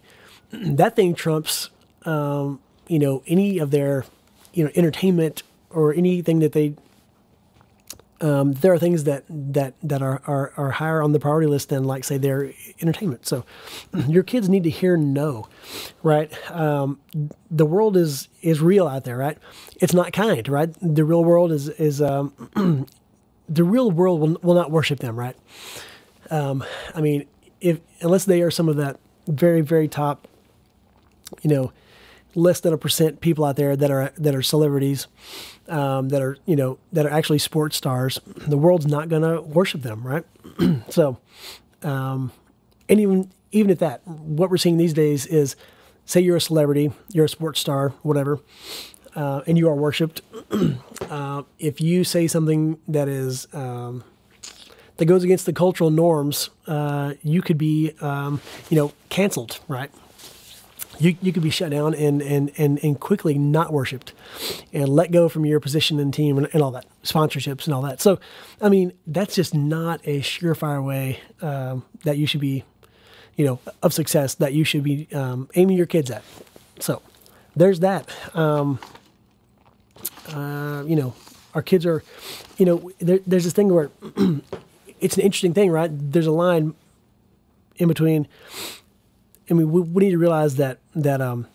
that 0.51 0.97
thing 0.97 1.15
trumps 1.15 1.71
um, 2.05 2.61
you 2.89 2.99
know 2.99 3.23
any 3.27 3.59
of 3.59 3.71
their 3.71 4.05
you 4.53 4.65
know 4.65 4.71
entertainment 4.75 5.43
or 5.71 5.93
anything 5.95 6.39
that 6.41 6.53
they 6.53 6.75
um, 8.20 8.55
there 8.55 8.72
are 8.72 8.79
things 8.79 9.05
that 9.05 9.24
that 9.29 9.74
that 9.83 10.02
are, 10.02 10.22
are 10.26 10.52
are 10.57 10.70
higher 10.72 11.02
on 11.02 11.12
the 11.12 11.20
priority 11.20 11.46
list 11.46 11.68
than 11.68 11.85
like 11.85 12.05
say 12.05 12.16
their 12.16 12.52
entertainment. 12.81 13.26
So 13.26 13.44
your 14.09 14.22
kids 14.22 14.48
need 14.48 14.64
to 14.64 14.70
hear 14.70 14.96
no, 14.96 15.48
right? 16.02 16.33
Um, 16.50 16.98
the 17.50 17.66
world 17.66 17.96
is 17.96 18.29
is 18.40 18.61
real 18.61 18.88
out 18.88 19.05
there, 19.05 19.16
right? 19.16 19.38
It's 19.81 19.92
not 19.92 20.12
kind, 20.12 20.48
right? 20.48 20.74
The 20.81 21.05
real 21.05 21.24
world 21.24 21.52
is 21.52 21.68
is 21.68 22.00
um, 22.00 22.33
the 23.48 23.64
real 23.64 23.90
world 23.90 24.20
will 24.20 24.38
will 24.42 24.55
not 24.55 24.70
worship 24.70 25.00
them, 25.00 25.18
right? 25.18 25.37
Um, 26.31 26.64
I 26.94 27.00
mean, 27.00 27.26
if 27.61 27.81
unless 28.00 28.24
they 28.24 28.40
are 28.40 28.50
some 28.50 28.68
of 28.68 28.76
that 28.76 28.98
very 29.29 29.61
very 29.61 29.88
top, 29.88 30.26
you 31.42 31.50
know, 31.50 31.72
less 32.37 32.61
than 32.61 32.72
a 32.72 32.79
percent 32.79 33.20
people 33.20 33.44
out 33.44 33.57
there 33.57 33.75
that 33.75 33.90
are 33.90 34.12
that 34.18 34.35
are 34.35 34.42
celebrities, 34.42 35.09
um, 35.68 36.11
that 36.11 36.22
are 36.22 36.37
you 36.46 36.55
know 36.55 36.79
that 36.92 37.07
are 37.07 37.11
actually 37.11 37.38
sports 37.38 37.77
stars. 37.77 38.20
The 38.37 38.59
world's 38.59 38.87
not 38.87 39.09
going 39.09 39.22
to 39.22 39.40
worship 39.40 39.83
them, 39.83 40.07
right? 40.07 40.25
so, 40.90 41.18
um, 41.83 42.31
and 42.88 43.01
even 43.01 43.33
even 43.51 43.70
at 43.70 43.79
that, 43.81 44.07
what 44.07 44.51
we're 44.51 44.59
seeing 44.59 44.77
these 44.77 44.92
days 44.92 45.27
is, 45.27 45.57
say 46.05 46.20
you're 46.20 46.37
a 46.37 46.40
celebrity, 46.40 46.92
you're 47.09 47.25
a 47.25 47.29
sports 47.29 47.59
star, 47.59 47.90
whatever, 48.03 48.38
uh, 49.16 49.40
and 49.46 49.57
you 49.59 49.68
are 49.68 49.75
worshipped. 49.75 50.20
uh, 51.11 51.42
if 51.59 51.81
you 51.81 52.05
say 52.05 52.27
something 52.27 52.79
that 52.87 53.09
is 53.09 53.49
um, 53.55 54.05
that 54.99 55.07
goes 55.07 55.25
against 55.25 55.46
the 55.46 55.53
cultural 55.55 55.90
norms, 55.90 56.51
uh, 56.66 57.14
you 57.22 57.40
could 57.40 57.59
be, 57.59 57.94
um, 58.01 58.40
you 58.68 58.77
know, 58.77 58.92
canceled, 59.09 59.59
right? 59.68 59.90
You, 60.98 61.16
you 61.20 61.32
could 61.32 61.42
be 61.42 61.50
shut 61.50 61.70
down 61.70 61.94
and, 61.94 62.22
and, 62.22 62.52
and, 62.56 62.82
and 62.82 62.98
quickly 62.98 63.38
not 63.38 63.72
worshipped 63.72 64.12
and 64.72 64.88
let 64.88 65.11
go 65.11 65.28
from 65.28 65.44
your 65.44 65.61
position 65.61 65.98
and 65.98 66.12
team 66.12 66.38
and, 66.38 66.48
and 66.52 66.62
all 66.62 66.70
that, 66.70 66.87
sponsorships 67.02 67.66
and 67.66 67.74
all 67.74 67.82
that. 67.82 68.00
So, 68.00 68.18
I 68.61 68.68
mean, 68.68 68.92
that's 69.06 69.35
just 69.35 69.54
not 69.54 70.00
a 70.04 70.20
surefire 70.20 70.85
way 70.85 71.20
um, 71.42 71.85
that 72.04 72.18
you 72.18 72.26
should 72.26 72.40
be, 72.40 72.64
you 73.37 73.44
know, 73.44 73.59
of 73.82 73.92
success 73.92 74.35
that 74.37 74.52
you 74.54 74.64
should 74.64 74.82
be 74.82 75.09
um, 75.12 75.48
aiming 75.54 75.76
your 75.76 75.87
kids 75.87 76.11
at. 76.11 76.22
So, 76.80 77.02
there's 77.54 77.80
that. 77.80 78.11
Um, 78.35 78.78
uh, 80.28 80.85
you 80.87 80.96
know, 80.96 81.14
our 81.54 81.62
kids 81.62 81.87
are, 81.87 82.02
you 82.59 82.66
know, 82.66 82.90
there, 82.98 83.20
there's 83.26 83.44
this 83.44 83.52
thing 83.52 83.72
where 83.72 83.90
it's 85.00 85.16
an 85.16 85.22
interesting 85.22 85.54
thing, 85.54 85.70
right? 85.70 85.90
There's 85.92 86.26
a 86.26 86.32
line 86.32 86.74
in 87.76 87.88
between 87.88 88.28
I 89.50 89.54
mean, 89.54 89.70
we, 89.70 89.80
we 89.80 90.04
need 90.04 90.11
to 90.11 90.18
realize 90.18 90.56
that 90.56 90.78
that 90.96 91.20
um, 91.20 91.46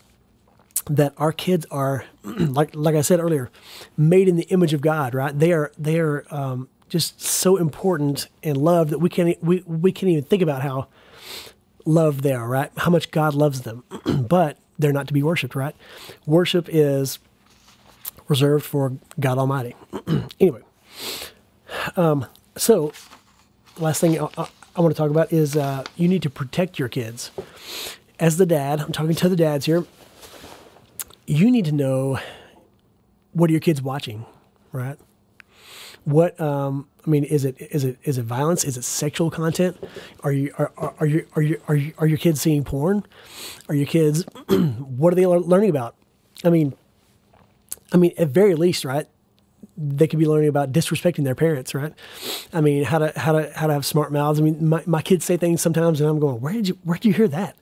that 0.89 1.13
our 1.17 1.31
kids 1.31 1.65
are 1.71 2.05
like 2.23 2.71
like 2.73 2.95
I 2.95 3.01
said 3.01 3.19
earlier, 3.19 3.49
made 3.97 4.29
in 4.29 4.37
the 4.37 4.43
image 4.43 4.73
of 4.73 4.81
God. 4.81 5.13
Right? 5.13 5.37
They 5.37 5.51
are 5.51 5.71
they 5.77 5.99
are 5.99 6.25
um, 6.31 6.69
just 6.87 7.21
so 7.21 7.57
important 7.57 8.27
and 8.43 8.55
loved 8.55 8.91
that 8.91 8.99
we 8.99 9.09
can't 9.09 9.43
we 9.43 9.63
we 9.65 9.91
can't 9.91 10.11
even 10.11 10.23
think 10.23 10.41
about 10.41 10.61
how 10.61 10.87
loved 11.85 12.21
they 12.21 12.33
are. 12.33 12.47
Right? 12.47 12.71
How 12.77 12.91
much 12.91 13.11
God 13.11 13.33
loves 13.33 13.61
them, 13.61 13.83
but 14.05 14.57
they're 14.79 14.93
not 14.93 15.07
to 15.07 15.13
be 15.13 15.23
worshipped. 15.23 15.55
Right? 15.55 15.75
Worship 16.25 16.67
is 16.69 17.19
reserved 18.27 18.63
for 18.63 18.93
God 19.19 19.37
Almighty. 19.37 19.75
anyway, 20.39 20.61
um, 21.97 22.25
so 22.55 22.93
last 23.77 23.99
thing 23.99 24.19
I, 24.19 24.27
I 24.75 24.81
want 24.81 24.95
to 24.95 24.97
talk 24.97 25.09
about 25.09 25.33
is 25.33 25.57
uh, 25.57 25.83
you 25.97 26.07
need 26.07 26.21
to 26.21 26.29
protect 26.29 26.79
your 26.79 26.87
kids. 26.87 27.31
As 28.21 28.37
the 28.37 28.45
dad, 28.45 28.79
I'm 28.79 28.91
talking 28.91 29.15
to 29.15 29.29
the 29.29 29.35
dads 29.35 29.65
here. 29.65 29.83
You 31.25 31.49
need 31.49 31.65
to 31.65 31.71
know 31.71 32.19
what 33.33 33.49
are 33.49 33.51
your 33.51 33.59
kids 33.59 33.81
watching, 33.81 34.27
right? 34.71 34.99
What 36.03 36.39
um, 36.39 36.87
I 37.05 37.09
mean 37.09 37.23
is 37.23 37.45
it 37.45 37.57
is 37.59 37.83
it 37.83 37.97
is 38.03 38.19
it 38.19 38.23
violence? 38.23 38.63
Is 38.63 38.77
it 38.77 38.83
sexual 38.83 39.31
content? 39.31 39.75
Are 40.23 40.31
you 40.31 40.53
are, 40.59 40.71
are, 40.77 40.93
are 40.99 41.05
you 41.07 41.27
are 41.35 41.41
you 41.41 41.61
are 41.67 41.75
you 41.75 41.93
are 41.97 42.05
your 42.05 42.19
kids 42.19 42.39
seeing 42.39 42.63
porn? 42.63 43.03
Are 43.67 43.73
your 43.73 43.87
kids 43.87 44.23
what 44.49 45.11
are 45.13 45.15
they 45.15 45.25
learning 45.25 45.71
about? 45.71 45.95
I 46.43 46.51
mean, 46.51 46.75
I 47.91 47.97
mean 47.97 48.13
at 48.19 48.27
very 48.27 48.53
least, 48.53 48.85
right? 48.85 49.07
they 49.77 50.05
could 50.05 50.19
be 50.19 50.27
learning 50.27 50.49
about 50.49 50.71
disrespecting 50.71 51.23
their 51.23 51.33
parents, 51.33 51.73
right? 51.73 51.93
I 52.53 52.61
mean, 52.61 52.83
how 52.83 52.99
to 52.99 53.13
how 53.17 53.31
to 53.31 53.51
how 53.55 53.67
to 53.67 53.73
have 53.73 53.85
smart 53.85 54.11
mouths. 54.11 54.39
I 54.39 54.43
mean, 54.43 54.67
my, 54.67 54.83
my 54.85 55.01
kids 55.01 55.25
say 55.25 55.37
things 55.37 55.61
sometimes, 55.61 56.01
and 56.01 56.09
I'm 56.09 56.19
going, 56.19 56.39
where 56.39 56.53
did 56.53 56.67
you 56.67 56.77
where 56.83 56.97
did 56.97 57.05
you 57.05 57.13
hear 57.13 57.27
that? 57.29 57.55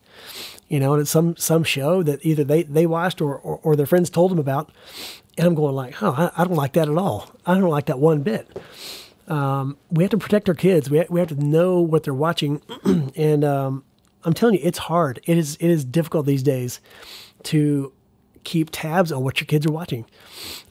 You 0.68 0.80
know, 0.80 0.94
and 0.94 1.02
it's 1.02 1.10
some 1.12 1.36
some 1.38 1.64
show 1.64 2.04
that 2.04 2.24
either 2.24 2.44
they 2.44 2.64
they 2.64 2.86
watched 2.86 3.22
or 3.22 3.38
or, 3.38 3.60
or 3.64 3.76
their 3.76 3.86
friends 3.86 4.10
told 4.10 4.32
them 4.32 4.40
about, 4.40 4.72
and 5.38 5.48
I'm 5.48 5.56
going 5.56 5.76
like, 5.76 6.02
oh, 6.04 6.12
I, 6.12 6.42
I, 6.42 6.46
don't 6.46 6.56
like 6.56 6.74
that 6.74 6.90
at 6.90 6.98
all. 6.98 7.32
I 7.46 7.56
don't 7.56 7.70
like 7.70 7.88
that 7.88 8.00
one 8.00 8.22
bit. 8.22 8.48
Um, 9.28 9.78
we 9.90 10.04
have 10.04 10.12
to 10.12 10.18
protect 10.18 10.50
our 10.50 10.56
kids. 10.56 10.90
We 10.90 11.00
have, 11.00 11.10
we 11.10 11.20
have 11.20 11.30
to 11.30 11.44
know 11.44 11.80
what 11.80 12.04
they're 12.04 12.14
watching, 12.14 12.62
and 13.16 13.44
um, 13.44 13.84
I'm 14.24 14.34
telling 14.34 14.56
you, 14.56 14.62
it's 14.64 14.80
hard. 14.80 15.22
It 15.26 15.38
is 15.38 15.56
it 15.60 15.70
is 15.70 15.86
difficult 15.86 16.26
these 16.26 16.44
days 16.44 16.82
to 17.44 17.94
keep 18.44 18.70
tabs 18.72 19.12
on 19.12 19.24
what 19.24 19.40
your 19.40 19.46
kids 19.46 19.66
are 19.66 19.72
watching. 19.72 20.06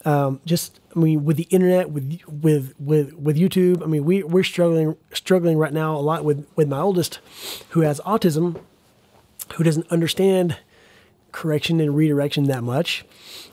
Um, 0.04 0.40
just 0.44 0.80
I 0.94 0.98
mean, 0.98 1.24
with 1.24 1.36
the 1.36 1.44
internet, 1.44 1.90
with 1.90 2.20
with 2.26 2.74
with 2.78 3.14
with 3.14 3.36
YouTube, 3.36 3.82
I 3.82 3.86
mean, 3.86 4.04
we 4.04 4.22
we're 4.22 4.44
struggling 4.44 4.96
struggling 5.12 5.58
right 5.58 5.72
now 5.72 5.96
a 5.96 6.02
lot 6.02 6.24
with 6.24 6.46
with 6.56 6.68
my 6.68 6.80
oldest, 6.80 7.20
who 7.70 7.80
has 7.82 8.00
autism, 8.00 8.60
who 9.54 9.64
doesn't 9.64 9.90
understand 9.90 10.56
correction 11.32 11.80
and 11.80 11.96
redirection 11.96 12.44
that 12.44 12.62
much. 12.62 13.04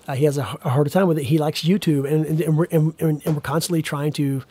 Uh, 0.08 0.16
he 0.16 0.26
has 0.26 0.38
a, 0.38 0.42
a, 0.64 0.70
harder 0.70 0.90
time 0.90 1.08
with 1.08 1.18
it. 1.18 1.26
He 1.26 1.38
likes 1.38 1.64
YouTube, 1.64 2.12
and 2.12 2.26
and, 2.26 2.42
and, 2.42 2.58
we're, 2.58 2.68
and, 2.72 2.94
and 3.00 3.36
we're 3.36 3.42
constantly 3.42 3.82
trying 3.82 4.12
to 4.14 4.44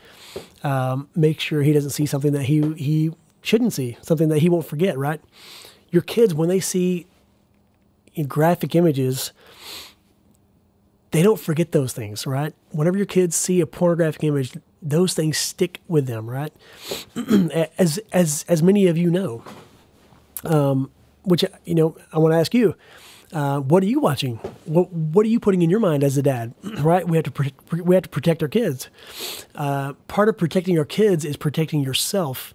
um, 0.63 1.09
make 1.15 1.41
sure 1.41 1.63
he 1.63 1.73
doesn't 1.73 1.91
see 1.91 2.07
something 2.07 2.33
that 2.33 2.45
he 2.45 2.73
he 2.75 3.13
shouldn't 3.43 3.73
see, 3.73 3.97
something 4.03 4.29
that 4.29 4.39
he 4.41 4.49
won't 4.49 4.67
forget. 4.67 4.99
Right? 4.99 5.21
Your 5.91 6.03
kids, 6.03 6.35
when 6.35 6.49
they 6.49 6.61
see 6.61 7.07
graphic 8.27 8.75
images, 8.75 9.33
they 11.13 11.23
don't 11.23 11.41
forget 11.41 11.73
those 11.73 11.93
things. 11.93 12.27
Right? 12.27 12.53
Whenever 12.71 12.97
your 12.97 13.07
kids 13.07 13.37
see 13.37 13.61
a 13.61 13.67
pornographic 13.67 14.25
image, 14.25 14.57
those 14.83 15.15
things 15.15 15.39
stick 15.39 15.81
with 15.87 16.07
them. 16.07 16.29
Right? 16.29 16.53
as 17.79 17.99
as 18.13 18.45
as 18.49 18.63
many 18.63 18.87
of 18.87 18.99
you 18.99 19.11
know. 19.11 19.45
Um, 20.45 20.91
which 21.25 21.45
you 21.65 21.75
know, 21.75 21.97
I 22.13 22.19
want 22.19 22.33
to 22.33 22.39
ask 22.39 22.55
you 22.55 22.75
uh, 23.35 23.59
what 23.59 23.83
are 23.83 23.87
you 23.87 23.99
watching? 23.99 24.37
What 24.65 24.93
What 24.93 25.27
are 25.27 25.29
you 25.29 25.41
putting 25.41 25.63
in 25.63 25.69
your 25.69 25.81
mind 25.81 26.05
as 26.05 26.17
a 26.17 26.23
dad? 26.23 26.55
right? 26.79 27.07
We 27.07 27.17
have 27.17 27.25
to 27.25 27.53
we 27.83 27.95
have 27.95 28.05
to 28.05 28.09
protect 28.09 28.43
our 28.43 28.49
kids. 28.49 28.89
Uh, 29.55 29.95
part 30.07 30.29
of 30.29 30.39
protecting 30.39 30.79
our 30.79 30.85
kids 30.85 31.25
is 31.25 31.37
protecting 31.37 31.83
yourself, 31.83 32.55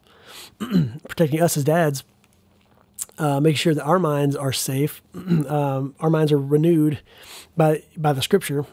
protecting 1.08 1.42
us 1.42 1.58
as 1.58 1.66
dads. 1.66 2.04
Uh, 3.18 3.42
make 3.42 3.58
sure 3.58 3.74
that 3.74 3.84
our 3.84 4.00
minds 4.00 4.36
are 4.36 4.54
safe, 4.54 5.02
um, 5.14 5.94
our 6.00 6.10
minds 6.10 6.32
are 6.32 6.40
renewed 6.40 7.02
by 7.58 7.84
by 7.98 8.14
the 8.14 8.22
Scripture. 8.22 8.66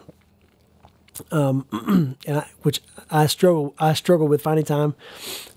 Um, 1.31 2.15
and 2.27 2.37
I, 2.37 2.47
which 2.61 2.81
I 3.09 3.25
struggle 3.25 3.73
I 3.79 3.93
struggle 3.93 4.27
with 4.27 4.41
finding 4.41 4.63
time 4.63 4.95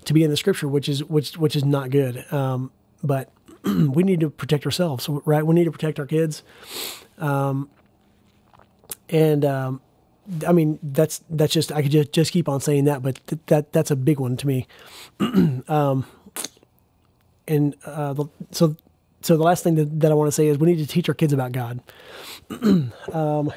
to 0.03 0.13
be 0.13 0.23
in 0.23 0.29
the 0.29 0.37
Scripture, 0.37 0.67
which 0.67 0.89
is 0.89 1.03
which 1.03 1.37
which 1.37 1.55
is 1.55 1.63
not 1.63 1.91
good. 1.91 2.25
Um, 2.33 2.71
but 3.03 3.31
we 3.65 4.03
need 4.03 4.19
to 4.19 4.29
protect 4.29 4.65
ourselves, 4.65 5.07
right? 5.25 5.45
We 5.45 5.55
need 5.55 5.65
to 5.65 5.71
protect 5.71 5.99
our 5.99 6.05
kids. 6.05 6.43
Um, 7.17 7.69
and 9.09 9.45
um, 9.45 9.81
I 10.47 10.51
mean, 10.51 10.79
that's 10.81 11.21
that's 11.29 11.53
just 11.53 11.71
I 11.71 11.81
could 11.81 11.91
just 11.91 12.11
just 12.11 12.31
keep 12.31 12.47
on 12.47 12.61
saying 12.61 12.85
that, 12.85 13.01
but 13.01 13.25
th- 13.27 13.41
that 13.47 13.73
that's 13.73 13.91
a 13.91 13.95
big 13.95 14.19
one 14.19 14.37
to 14.37 14.47
me. 14.47 14.67
um, 15.67 16.05
and 17.47 17.75
uh, 17.85 18.13
the, 18.13 18.25
so 18.51 18.75
so 19.21 19.37
the 19.37 19.43
last 19.43 19.63
thing 19.63 19.75
that, 19.75 19.99
that 19.99 20.11
I 20.11 20.15
want 20.15 20.27
to 20.27 20.31
say 20.31 20.47
is 20.47 20.57
we 20.57 20.67
need 20.67 20.79
to 20.79 20.87
teach 20.87 21.09
our 21.09 21.15
kids 21.15 21.33
about 21.33 21.51
God. 21.51 21.81
um, 23.11 23.53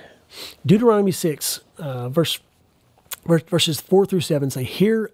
Deuteronomy 0.67 1.13
six, 1.13 1.61
uh, 1.79 2.09
verse, 2.09 2.41
verse 3.25 3.43
verses 3.43 3.81
four 3.81 4.05
through 4.05 4.21
seven 4.21 4.51
say, 4.51 4.65
"Hear, 4.65 5.11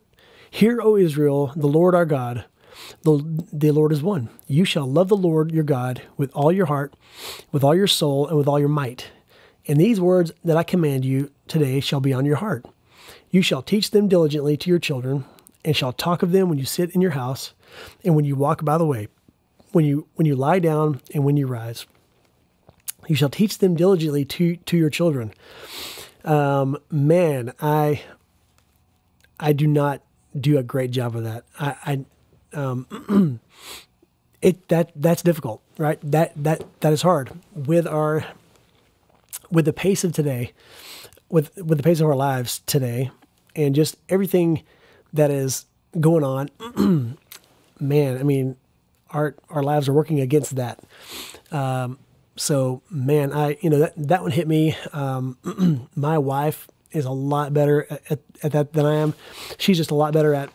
hear, 0.50 0.80
O 0.80 0.96
Israel, 0.96 1.52
the 1.56 1.68
Lord 1.68 1.94
our 1.94 2.06
God." 2.06 2.44
The, 3.02 3.44
the 3.52 3.70
Lord 3.70 3.92
is 3.92 4.02
one. 4.02 4.28
You 4.46 4.64
shall 4.64 4.86
love 4.86 5.08
the 5.08 5.16
Lord 5.16 5.52
your 5.52 5.64
God 5.64 6.02
with 6.16 6.30
all 6.34 6.52
your 6.52 6.66
heart, 6.66 6.94
with 7.52 7.64
all 7.64 7.74
your 7.74 7.86
soul, 7.86 8.26
and 8.26 8.36
with 8.36 8.48
all 8.48 8.58
your 8.58 8.68
might. 8.68 9.10
And 9.66 9.78
these 9.78 10.00
words 10.00 10.32
that 10.44 10.56
I 10.56 10.62
command 10.62 11.04
you 11.04 11.30
today 11.46 11.80
shall 11.80 12.00
be 12.00 12.12
on 12.12 12.24
your 12.24 12.36
heart. 12.36 12.64
You 13.30 13.42
shall 13.42 13.62
teach 13.62 13.90
them 13.90 14.08
diligently 14.08 14.56
to 14.56 14.70
your 14.70 14.78
children, 14.78 15.24
and 15.64 15.76
shall 15.76 15.92
talk 15.92 16.22
of 16.22 16.32
them 16.32 16.48
when 16.48 16.58
you 16.58 16.64
sit 16.64 16.94
in 16.94 17.00
your 17.00 17.12
house, 17.12 17.52
and 18.04 18.16
when 18.16 18.24
you 18.24 18.34
walk 18.34 18.64
by 18.64 18.78
the 18.78 18.86
way, 18.86 19.08
when 19.72 19.84
you 19.84 20.06
when 20.16 20.26
you 20.26 20.34
lie 20.34 20.58
down, 20.58 21.00
and 21.14 21.24
when 21.24 21.36
you 21.36 21.46
rise. 21.46 21.86
You 23.06 23.14
shall 23.14 23.28
teach 23.28 23.58
them 23.58 23.76
diligently 23.76 24.24
to 24.24 24.56
to 24.56 24.76
your 24.76 24.90
children. 24.90 25.32
Um, 26.24 26.78
man, 26.90 27.52
I 27.60 28.02
I 29.38 29.52
do 29.52 29.66
not 29.66 30.02
do 30.38 30.58
a 30.58 30.62
great 30.62 30.90
job 30.90 31.16
of 31.16 31.24
that. 31.24 31.44
I, 31.58 31.76
I 31.84 32.04
um, 32.54 33.40
it 34.42 34.68
that 34.68 34.92
that's 34.96 35.22
difficult, 35.22 35.62
right? 35.78 35.98
That 36.02 36.32
that 36.42 36.64
that 36.80 36.92
is 36.92 37.02
hard 37.02 37.32
with 37.54 37.86
our 37.86 38.24
with 39.50 39.64
the 39.64 39.72
pace 39.72 40.04
of 40.04 40.12
today, 40.12 40.52
with 41.28 41.54
with 41.56 41.78
the 41.78 41.84
pace 41.84 42.00
of 42.00 42.06
our 42.06 42.16
lives 42.16 42.60
today, 42.66 43.10
and 43.54 43.74
just 43.74 43.96
everything 44.08 44.62
that 45.12 45.30
is 45.30 45.66
going 45.98 46.24
on. 46.24 46.48
man, 47.80 48.18
I 48.18 48.22
mean, 48.22 48.56
our 49.10 49.34
our 49.48 49.62
lives 49.62 49.88
are 49.88 49.92
working 49.92 50.20
against 50.20 50.56
that. 50.56 50.80
Um, 51.50 51.98
so 52.36 52.82
man, 52.90 53.32
I 53.32 53.58
you 53.60 53.70
know 53.70 53.80
that 53.80 53.94
that 53.96 54.22
one 54.22 54.30
hit 54.30 54.48
me. 54.48 54.76
Um, 54.92 55.88
my 55.96 56.18
wife 56.18 56.68
is 56.92 57.04
a 57.04 57.10
lot 57.10 57.52
better 57.52 57.86
at, 58.08 58.20
at, 58.42 58.52
that 58.52 58.72
than 58.72 58.84
I 58.84 58.96
am. 58.96 59.14
She's 59.58 59.76
just 59.76 59.90
a 59.90 59.94
lot 59.94 60.12
better 60.12 60.34
at 60.34 60.50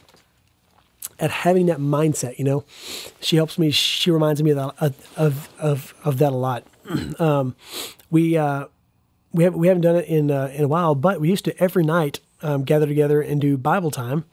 at 1.19 1.31
having 1.31 1.67
that 1.67 1.79
mindset. 1.79 2.37
You 2.37 2.45
know, 2.45 2.63
she 3.19 3.35
helps 3.35 3.57
me. 3.57 3.71
She 3.71 4.11
reminds 4.11 4.41
me 4.43 4.51
of 4.51 4.57
that, 4.57 4.93
of 5.15 5.49
of 5.57 5.93
of 6.03 6.17
that 6.19 6.33
a 6.33 6.37
lot. 6.37 6.63
Um, 7.19 7.55
we 8.11 8.37
uh, 8.37 8.65
we 9.31 9.43
have 9.43 9.55
we 9.55 9.67
haven't 9.67 9.81
done 9.81 9.95
it 9.95 10.05
in 10.07 10.31
uh, 10.31 10.51
in 10.53 10.63
a 10.63 10.67
while, 10.67 10.95
but 10.95 11.19
we 11.19 11.29
used 11.29 11.45
to 11.45 11.63
every 11.63 11.83
night 11.83 12.19
um, 12.41 12.63
gather 12.63 12.85
together 12.85 13.21
and 13.21 13.41
do 13.41 13.57
Bible 13.57 13.91
time 13.91 14.25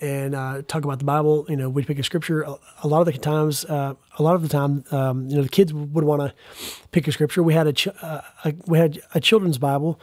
and 0.00 0.34
uh, 0.34 0.62
talk 0.66 0.84
about 0.84 0.98
the 0.98 1.04
Bible. 1.04 1.46
You 1.48 1.56
know, 1.56 1.68
we'd 1.68 1.86
pick 1.86 1.98
a 1.98 2.02
scripture. 2.02 2.42
A, 2.42 2.56
a 2.82 2.88
lot 2.88 3.06
of 3.06 3.06
the 3.06 3.18
times, 3.18 3.64
uh, 3.64 3.94
a 4.18 4.22
lot 4.22 4.34
of 4.34 4.42
the 4.42 4.48
time, 4.48 4.84
um, 4.90 5.28
you 5.28 5.36
know, 5.36 5.42
the 5.42 5.48
kids 5.48 5.72
would 5.72 6.04
want 6.04 6.22
to 6.22 6.34
pick 6.92 7.08
a 7.08 7.12
scripture. 7.12 7.42
We 7.42 7.54
had 7.54 7.66
a, 7.66 7.72
ch- 7.72 7.88
uh, 7.88 8.20
a, 8.44 8.54
we 8.66 8.78
had 8.78 9.00
a 9.14 9.20
children's 9.20 9.58
Bible 9.58 10.00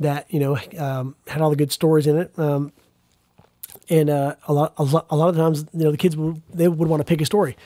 that 0.00 0.32
you 0.32 0.40
know 0.40 0.58
um, 0.78 1.16
had 1.26 1.40
all 1.40 1.50
the 1.50 1.56
good 1.56 1.72
stories 1.72 2.06
in 2.06 2.18
it. 2.18 2.38
Um, 2.38 2.72
and 3.88 4.10
uh, 4.10 4.36
a 4.46 4.52
lot, 4.52 4.74
a 4.76 4.84
lot, 4.84 5.06
a 5.10 5.16
lot 5.16 5.28
of 5.28 5.36
times, 5.36 5.64
you 5.72 5.84
know, 5.84 5.90
the 5.90 5.96
kids 5.96 6.16
would, 6.16 6.42
they 6.52 6.68
would 6.68 6.88
want 6.88 7.00
to 7.00 7.04
pick 7.04 7.20
a 7.20 7.26
story, 7.26 7.56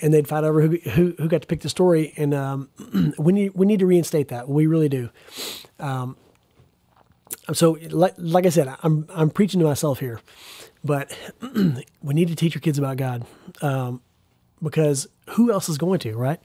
and 0.00 0.12
they'd 0.12 0.26
fight 0.26 0.44
over 0.44 0.62
who 0.62 0.76
who, 0.90 1.14
who 1.18 1.28
got 1.28 1.42
to 1.42 1.46
pick 1.46 1.60
the 1.60 1.68
story. 1.68 2.12
And 2.16 2.34
um, 2.34 2.68
we 3.18 3.32
need 3.32 3.52
we 3.54 3.66
need 3.66 3.80
to 3.80 3.86
reinstate 3.86 4.28
that. 4.28 4.48
We 4.48 4.66
really 4.66 4.88
do. 4.88 5.10
Um, 5.78 6.16
so, 7.52 7.78
like, 7.90 8.14
like 8.16 8.46
I 8.46 8.48
said, 8.50 8.74
I'm 8.82 9.06
I'm 9.14 9.30
preaching 9.30 9.60
to 9.60 9.66
myself 9.66 10.00
here, 10.00 10.20
but 10.82 11.16
we 12.02 12.14
need 12.14 12.28
to 12.28 12.36
teach 12.36 12.56
our 12.56 12.60
kids 12.60 12.78
about 12.78 12.96
God, 12.96 13.26
um, 13.60 14.00
because 14.62 15.06
who 15.30 15.52
else 15.52 15.68
is 15.68 15.76
going 15.76 16.00
to, 16.00 16.16
right? 16.16 16.40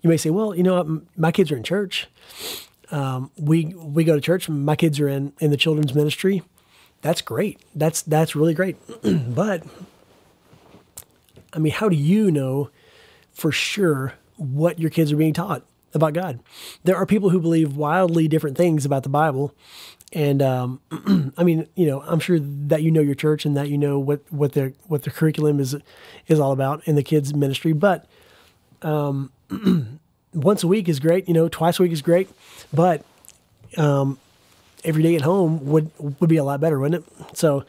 You 0.00 0.08
may 0.08 0.16
say, 0.16 0.30
well, 0.30 0.54
you 0.54 0.62
know, 0.62 1.02
my 1.16 1.32
kids 1.32 1.52
are 1.52 1.56
in 1.56 1.62
church. 1.62 2.08
Um, 2.90 3.30
we 3.36 3.66
we 3.76 4.04
go 4.04 4.14
to 4.14 4.20
church. 4.20 4.48
My 4.48 4.76
kids 4.76 4.98
are 4.98 5.08
in 5.08 5.34
in 5.40 5.50
the 5.50 5.56
children's 5.56 5.94
ministry 5.94 6.42
that's 7.02 7.20
great. 7.20 7.60
That's 7.74 8.02
that's 8.02 8.34
really 8.34 8.54
great. 8.54 8.76
but 9.34 9.64
I 11.52 11.58
mean, 11.58 11.72
how 11.72 11.88
do 11.88 11.96
you 11.96 12.30
know 12.30 12.70
for 13.32 13.52
sure 13.52 14.14
what 14.36 14.78
your 14.78 14.90
kids 14.90 15.12
are 15.12 15.16
being 15.16 15.34
taught 15.34 15.64
about 15.92 16.14
God? 16.14 16.40
There 16.84 16.96
are 16.96 17.04
people 17.04 17.30
who 17.30 17.40
believe 17.40 17.76
wildly 17.76 18.28
different 18.28 18.56
things 18.56 18.86
about 18.86 19.02
the 19.02 19.08
Bible, 19.08 19.52
and 20.12 20.40
um, 20.40 20.80
I 21.36 21.42
mean, 21.42 21.66
you 21.74 21.86
know, 21.86 22.02
I'm 22.02 22.20
sure 22.20 22.38
that 22.40 22.82
you 22.82 22.92
know 22.92 23.00
your 23.00 23.16
church 23.16 23.44
and 23.44 23.56
that 23.56 23.68
you 23.68 23.76
know 23.76 23.98
what 23.98 24.20
what 24.30 24.52
their 24.52 24.72
what 24.86 25.02
their 25.02 25.12
curriculum 25.12 25.58
is 25.58 25.76
is 26.28 26.38
all 26.38 26.52
about 26.52 26.86
in 26.86 26.94
the 26.94 27.02
kids 27.02 27.34
ministry. 27.34 27.72
But 27.72 28.06
um, 28.82 29.32
once 30.32 30.62
a 30.62 30.68
week 30.68 30.88
is 30.88 31.00
great. 31.00 31.26
You 31.26 31.34
know, 31.34 31.48
twice 31.48 31.80
a 31.80 31.82
week 31.82 31.92
is 31.92 32.02
great, 32.02 32.30
but 32.72 33.04
um, 33.76 34.18
every 34.84 35.02
day 35.02 35.14
at 35.16 35.22
home 35.22 35.64
would 35.66 35.90
would 35.98 36.28
be 36.28 36.36
a 36.36 36.44
lot 36.44 36.60
better, 36.60 36.78
wouldn't 36.78 37.04
it? 37.04 37.36
So 37.36 37.64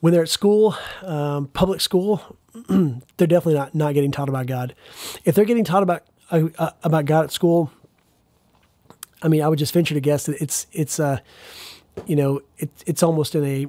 when 0.00 0.12
they're 0.12 0.22
at 0.22 0.28
school, 0.28 0.76
um, 1.02 1.46
public 1.48 1.80
school, 1.80 2.36
they're 2.68 3.26
definitely 3.26 3.54
not 3.54 3.74
not 3.74 3.94
getting 3.94 4.10
taught 4.10 4.28
about 4.28 4.46
God. 4.46 4.74
If 5.24 5.34
they're 5.34 5.44
getting 5.44 5.64
taught 5.64 5.82
about 5.82 6.02
uh, 6.30 6.48
uh, 6.58 6.70
about 6.82 7.04
God 7.04 7.24
at 7.24 7.32
school, 7.32 7.70
I 9.22 9.28
mean, 9.28 9.42
I 9.42 9.48
would 9.48 9.58
just 9.58 9.72
venture 9.72 9.94
to 9.94 10.00
guess 10.00 10.26
that 10.26 10.40
it's 10.40 10.66
it's 10.72 10.98
uh, 10.98 11.18
you 12.06 12.16
know, 12.16 12.40
it's 12.58 12.82
it's 12.86 13.02
almost 13.02 13.34
in 13.34 13.44
a 13.44 13.66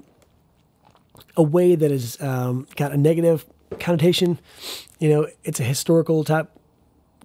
a 1.36 1.43
way 1.43 1.76
that 1.76 1.91
is 1.91 2.21
um, 2.21 2.67
got 2.76 2.91
a 2.91 2.97
negative 2.97 3.45
connotation. 3.80 4.39
You 4.99 5.09
know, 5.09 5.28
it's 5.43 5.59
a 5.59 5.63
historical 5.63 6.24
type 6.24 6.49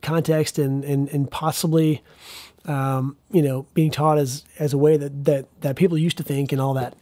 context 0.03 0.59
and 0.59 0.85
and 0.85 1.09
and 1.09 1.31
possibly 1.31 2.03
um, 2.67 3.17
you 3.31 3.43
know, 3.43 3.67
being 3.75 3.91
taught 3.91 4.19
as 4.19 4.45
as 4.59 4.73
a 4.73 4.79
way 4.79 4.97
that 4.97 5.25
that 5.25 5.47
that 5.61 5.77
people 5.77 5.99
used 5.99 6.19
to 6.19 6.23
think 6.23 6.53
and 6.53 6.61
all 6.61 6.75
that. 6.75 6.97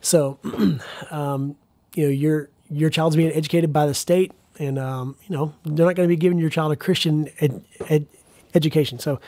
So, 0.00 0.38
um, 1.10 1.56
you 1.94 2.04
know, 2.04 2.10
your 2.10 2.50
your 2.70 2.90
child's 2.90 3.16
being 3.16 3.32
educated 3.32 3.72
by 3.72 3.86
the 3.86 3.94
state, 3.94 4.32
and 4.58 4.78
um, 4.78 5.16
you 5.26 5.36
know, 5.36 5.54
they're 5.64 5.86
not 5.86 5.94
going 5.94 6.08
to 6.08 6.12
be 6.12 6.16
giving 6.16 6.38
your 6.38 6.50
child 6.50 6.72
a 6.72 6.76
Christian 6.76 7.28
ed, 7.40 7.64
ed, 7.88 8.06
education. 8.54 8.98
So, 8.98 9.20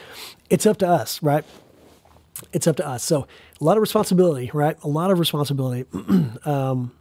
it's 0.48 0.66
up 0.66 0.78
to 0.78 0.88
us, 0.88 1.22
right? 1.22 1.44
It's 2.52 2.66
up 2.66 2.76
to 2.76 2.86
us. 2.86 3.02
So, 3.02 3.26
a 3.60 3.64
lot 3.64 3.76
of 3.76 3.80
responsibility, 3.80 4.50
right? 4.54 4.76
A 4.82 4.88
lot 4.88 5.10
of 5.10 5.18
responsibility. 5.18 5.86
um, 6.44 6.92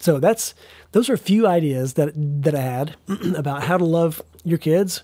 so 0.00 0.20
that's 0.20 0.54
those 0.92 1.10
are 1.10 1.14
a 1.14 1.18
few 1.18 1.46
ideas 1.46 1.94
that 1.94 2.12
that 2.14 2.54
I 2.54 2.60
had 2.60 2.96
about 3.36 3.64
how 3.64 3.76
to 3.76 3.84
love 3.84 4.22
your 4.44 4.58
kids, 4.58 5.02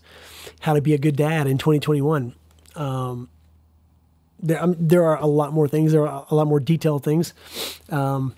how 0.61 0.75
to 0.75 0.81
be 0.81 0.95
a 0.95 0.99
good 0.99 1.17
dad 1.17 1.47
in 1.47 1.59
2021. 1.59 2.35
Um, 2.75 3.29
there, 4.41 4.63
there 4.67 5.05
are 5.05 5.19
a 5.19 5.27
lot 5.27 5.53
more 5.53 5.69
things. 5.69 5.93
There 5.93 6.07
are 6.07 6.27
a 6.31 6.35
lot 6.35 6.47
more 6.47 6.61
detailed 6.61 7.05
things. 7.05 7.33
Um, 7.89 8.35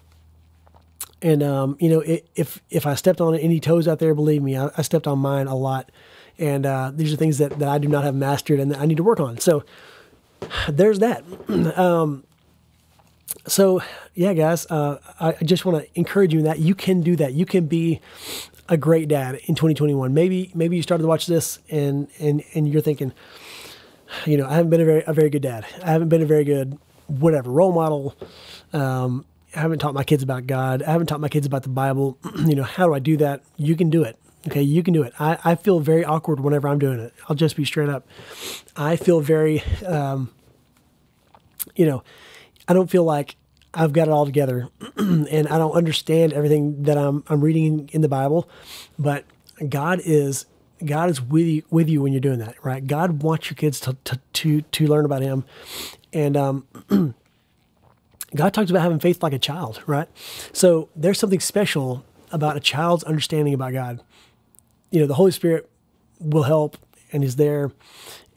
and 1.22 1.42
um, 1.42 1.76
you 1.80 1.88
know, 1.88 2.00
it, 2.00 2.28
if 2.36 2.60
if 2.70 2.86
I 2.86 2.94
stepped 2.94 3.20
on 3.20 3.34
any 3.34 3.58
toes 3.58 3.88
out 3.88 3.98
there, 3.98 4.14
believe 4.14 4.42
me, 4.42 4.56
I, 4.56 4.70
I, 4.76 4.82
stepped 4.82 5.06
on 5.06 5.18
mine 5.18 5.46
a 5.46 5.56
lot 5.56 5.90
and 6.38 6.66
uh, 6.66 6.92
these 6.94 7.12
are 7.12 7.16
things 7.16 7.38
that, 7.38 7.58
that 7.58 7.68
I 7.68 7.78
do 7.78 7.88
not 7.88 8.04
have 8.04 8.14
mastered 8.14 8.60
and 8.60 8.70
that 8.70 8.80
I 8.80 8.86
need 8.86 8.98
to 8.98 9.02
work 9.02 9.20
on. 9.20 9.38
So 9.38 9.64
there's 10.68 10.98
that. 10.98 11.24
um, 11.78 12.24
so 13.46 13.80
yeah, 14.14 14.32
guys, 14.32 14.66
uh, 14.66 14.98
I 15.20 15.32
just 15.44 15.64
want 15.64 15.84
to 15.84 15.98
encourage 15.98 16.32
you 16.32 16.40
in 16.40 16.44
that 16.44 16.58
you 16.58 16.74
can 16.74 17.00
do 17.02 17.16
that. 17.16 17.32
You 17.34 17.46
can 17.46 17.66
be 17.66 18.00
a 18.68 18.76
great 18.76 19.08
dad 19.08 19.36
in 19.44 19.54
2021. 19.54 20.12
Maybe 20.12 20.50
maybe 20.54 20.76
you 20.76 20.82
started 20.82 21.02
to 21.02 21.08
watch 21.08 21.26
this 21.26 21.58
and 21.70 22.08
and 22.18 22.42
and 22.54 22.68
you're 22.68 22.82
thinking, 22.82 23.12
you 24.24 24.36
know, 24.36 24.46
I 24.46 24.54
haven't 24.54 24.70
been 24.70 24.80
a 24.80 24.84
very 24.84 25.04
a 25.06 25.12
very 25.12 25.30
good 25.30 25.42
dad. 25.42 25.66
I 25.82 25.90
haven't 25.90 26.08
been 26.08 26.22
a 26.22 26.26
very 26.26 26.44
good 26.44 26.78
whatever 27.06 27.50
role 27.50 27.72
model. 27.72 28.14
Um, 28.72 29.24
I 29.54 29.60
haven't 29.60 29.78
taught 29.78 29.94
my 29.94 30.04
kids 30.04 30.22
about 30.22 30.46
God. 30.46 30.82
I 30.82 30.92
haven't 30.92 31.06
taught 31.06 31.20
my 31.20 31.28
kids 31.28 31.46
about 31.46 31.62
the 31.62 31.68
Bible. 31.68 32.18
you 32.44 32.54
know, 32.54 32.62
how 32.62 32.86
do 32.86 32.94
I 32.94 32.98
do 32.98 33.16
that? 33.18 33.42
You 33.56 33.76
can 33.76 33.90
do 33.90 34.02
it. 34.02 34.18
Okay, 34.48 34.62
you 34.62 34.82
can 34.82 34.94
do 34.94 35.02
it. 35.02 35.12
I, 35.18 35.38
I 35.44 35.54
feel 35.56 35.80
very 35.80 36.04
awkward 36.04 36.40
whenever 36.40 36.68
I'm 36.68 36.78
doing 36.78 37.00
it. 37.00 37.12
I'll 37.28 37.34
just 37.34 37.56
be 37.56 37.64
straight 37.64 37.88
up. 37.88 38.06
I 38.76 38.94
feel 38.94 39.20
very, 39.20 39.62
um, 39.84 40.30
you 41.74 41.86
know, 41.86 42.04
I 42.68 42.72
don't 42.72 42.88
feel 42.88 43.02
like 43.02 43.36
I've 43.74 43.92
got 43.92 44.06
it 44.08 44.10
all 44.12 44.24
together, 44.24 44.68
and 44.96 45.48
I 45.48 45.58
don't 45.58 45.72
understand 45.72 46.32
everything 46.32 46.84
that 46.84 46.96
I'm 46.96 47.24
I'm 47.28 47.40
reading 47.40 47.90
in 47.92 48.02
the 48.02 48.08
Bible, 48.08 48.48
but 48.98 49.24
God 49.68 50.00
is 50.04 50.46
God 50.84 51.10
is 51.10 51.20
with 51.22 51.46
you 51.46 51.62
with 51.70 51.88
you 51.88 52.02
when 52.02 52.12
you're 52.12 52.20
doing 52.20 52.38
that, 52.40 52.56
right? 52.64 52.86
God 52.86 53.22
wants 53.22 53.48
your 53.48 53.56
kids 53.56 53.80
to 53.80 53.96
to 54.04 54.20
to, 54.34 54.60
to 54.62 54.86
learn 54.86 55.04
about 55.04 55.22
Him, 55.22 55.44
and 56.12 56.36
um, 56.36 56.66
God 58.34 58.52
talks 58.52 58.70
about 58.70 58.82
having 58.82 58.98
faith 58.98 59.22
like 59.22 59.32
a 59.32 59.38
child, 59.38 59.82
right? 59.86 60.08
So 60.52 60.88
there's 60.94 61.18
something 61.18 61.40
special 61.40 62.04
about 62.30 62.56
a 62.56 62.60
child's 62.60 63.04
understanding 63.04 63.54
about 63.54 63.72
God. 63.72 64.02
You 64.90 65.00
know, 65.00 65.06
the 65.06 65.14
Holy 65.14 65.30
Spirit 65.30 65.68
will 66.20 66.42
help 66.42 66.76
and 67.12 67.24
is 67.24 67.36
there, 67.36 67.72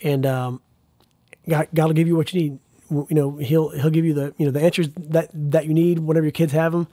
and 0.02 0.26
um, 0.26 0.62
God, 1.48 1.68
God 1.74 1.88
will 1.88 1.94
give 1.94 2.08
you 2.08 2.16
what 2.16 2.34
you 2.34 2.42
need. 2.42 2.60
You 2.90 3.16
know, 3.16 3.38
he'll 3.38 3.70
he'll 3.70 3.92
give 3.92 4.06
you 4.06 4.14
the 4.14 4.34
you 4.38 4.46
know 4.46 4.52
the 4.52 4.62
answers 4.62 4.90
that 4.96 5.30
that 5.34 5.66
you 5.66 5.74
need 5.74 6.00
whenever 6.00 6.26
your 6.26 6.32
kids 6.32 6.54
have 6.54 6.72
them. 6.72 6.88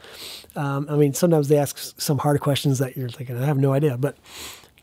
Um, 0.56 0.86
I 0.90 0.96
mean, 0.96 1.14
sometimes 1.14 1.48
they 1.48 1.56
ask 1.56 1.78
some 2.00 2.18
hard 2.18 2.40
questions 2.40 2.78
that 2.80 2.96
you're 2.96 3.08
thinking, 3.08 3.40
I 3.40 3.46
have 3.46 3.58
no 3.58 3.72
idea, 3.72 3.96
but 3.96 4.16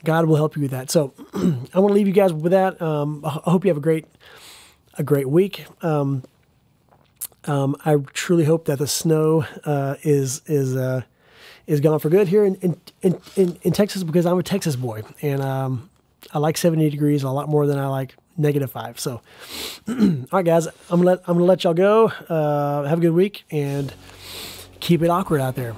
God 0.03 0.25
will 0.25 0.35
help 0.35 0.55
you 0.55 0.61
with 0.61 0.71
that. 0.71 0.89
So 0.91 1.13
I 1.33 1.79
want 1.79 1.89
to 1.89 1.93
leave 1.93 2.07
you 2.07 2.13
guys 2.13 2.33
with 2.33 2.51
that. 2.51 2.81
Um, 2.81 3.23
I 3.25 3.49
hope 3.49 3.63
you 3.63 3.69
have 3.69 3.77
a 3.77 3.81
great 3.81 4.05
a 4.97 5.03
great 5.03 5.29
week. 5.29 5.65
Um, 5.81 6.23
um, 7.45 7.75
I 7.83 7.97
truly 8.13 8.45
hope 8.45 8.65
that 8.65 8.79
the 8.79 8.87
snow 8.87 9.45
uh, 9.65 9.95
is 10.03 10.41
is 10.45 10.75
uh, 10.75 11.01
is 11.67 11.79
gone 11.79 11.99
for 11.99 12.09
good 12.09 12.27
here 12.27 12.45
in 12.45 12.79
in, 13.01 13.19
in, 13.35 13.57
in 13.61 13.71
Texas 13.71 14.03
because 14.03 14.25
I'm 14.25 14.37
a 14.37 14.43
Texas 14.43 14.75
boy 14.75 15.03
and 15.21 15.41
um, 15.41 15.89
I 16.33 16.39
like 16.39 16.57
70 16.57 16.89
degrees 16.89 17.23
a 17.23 17.29
lot 17.29 17.49
more 17.49 17.67
than 17.67 17.77
I 17.77 17.87
like 17.87 18.15
negative 18.37 18.71
five. 18.71 18.99
So, 18.99 19.21
all 19.87 20.25
right, 20.31 20.45
guys, 20.45 20.67
I'm 20.67 21.01
gonna 21.01 21.03
let 21.03 21.19
I'm 21.27 21.35
gonna 21.35 21.45
let 21.45 21.63
y'all 21.63 21.73
go. 21.73 22.07
Uh, 22.07 22.83
have 22.83 22.99
a 22.99 23.01
good 23.01 23.11
week 23.13 23.43
and 23.51 23.93
keep 24.79 25.01
it 25.01 25.09
awkward 25.09 25.41
out 25.41 25.55
there. 25.55 25.75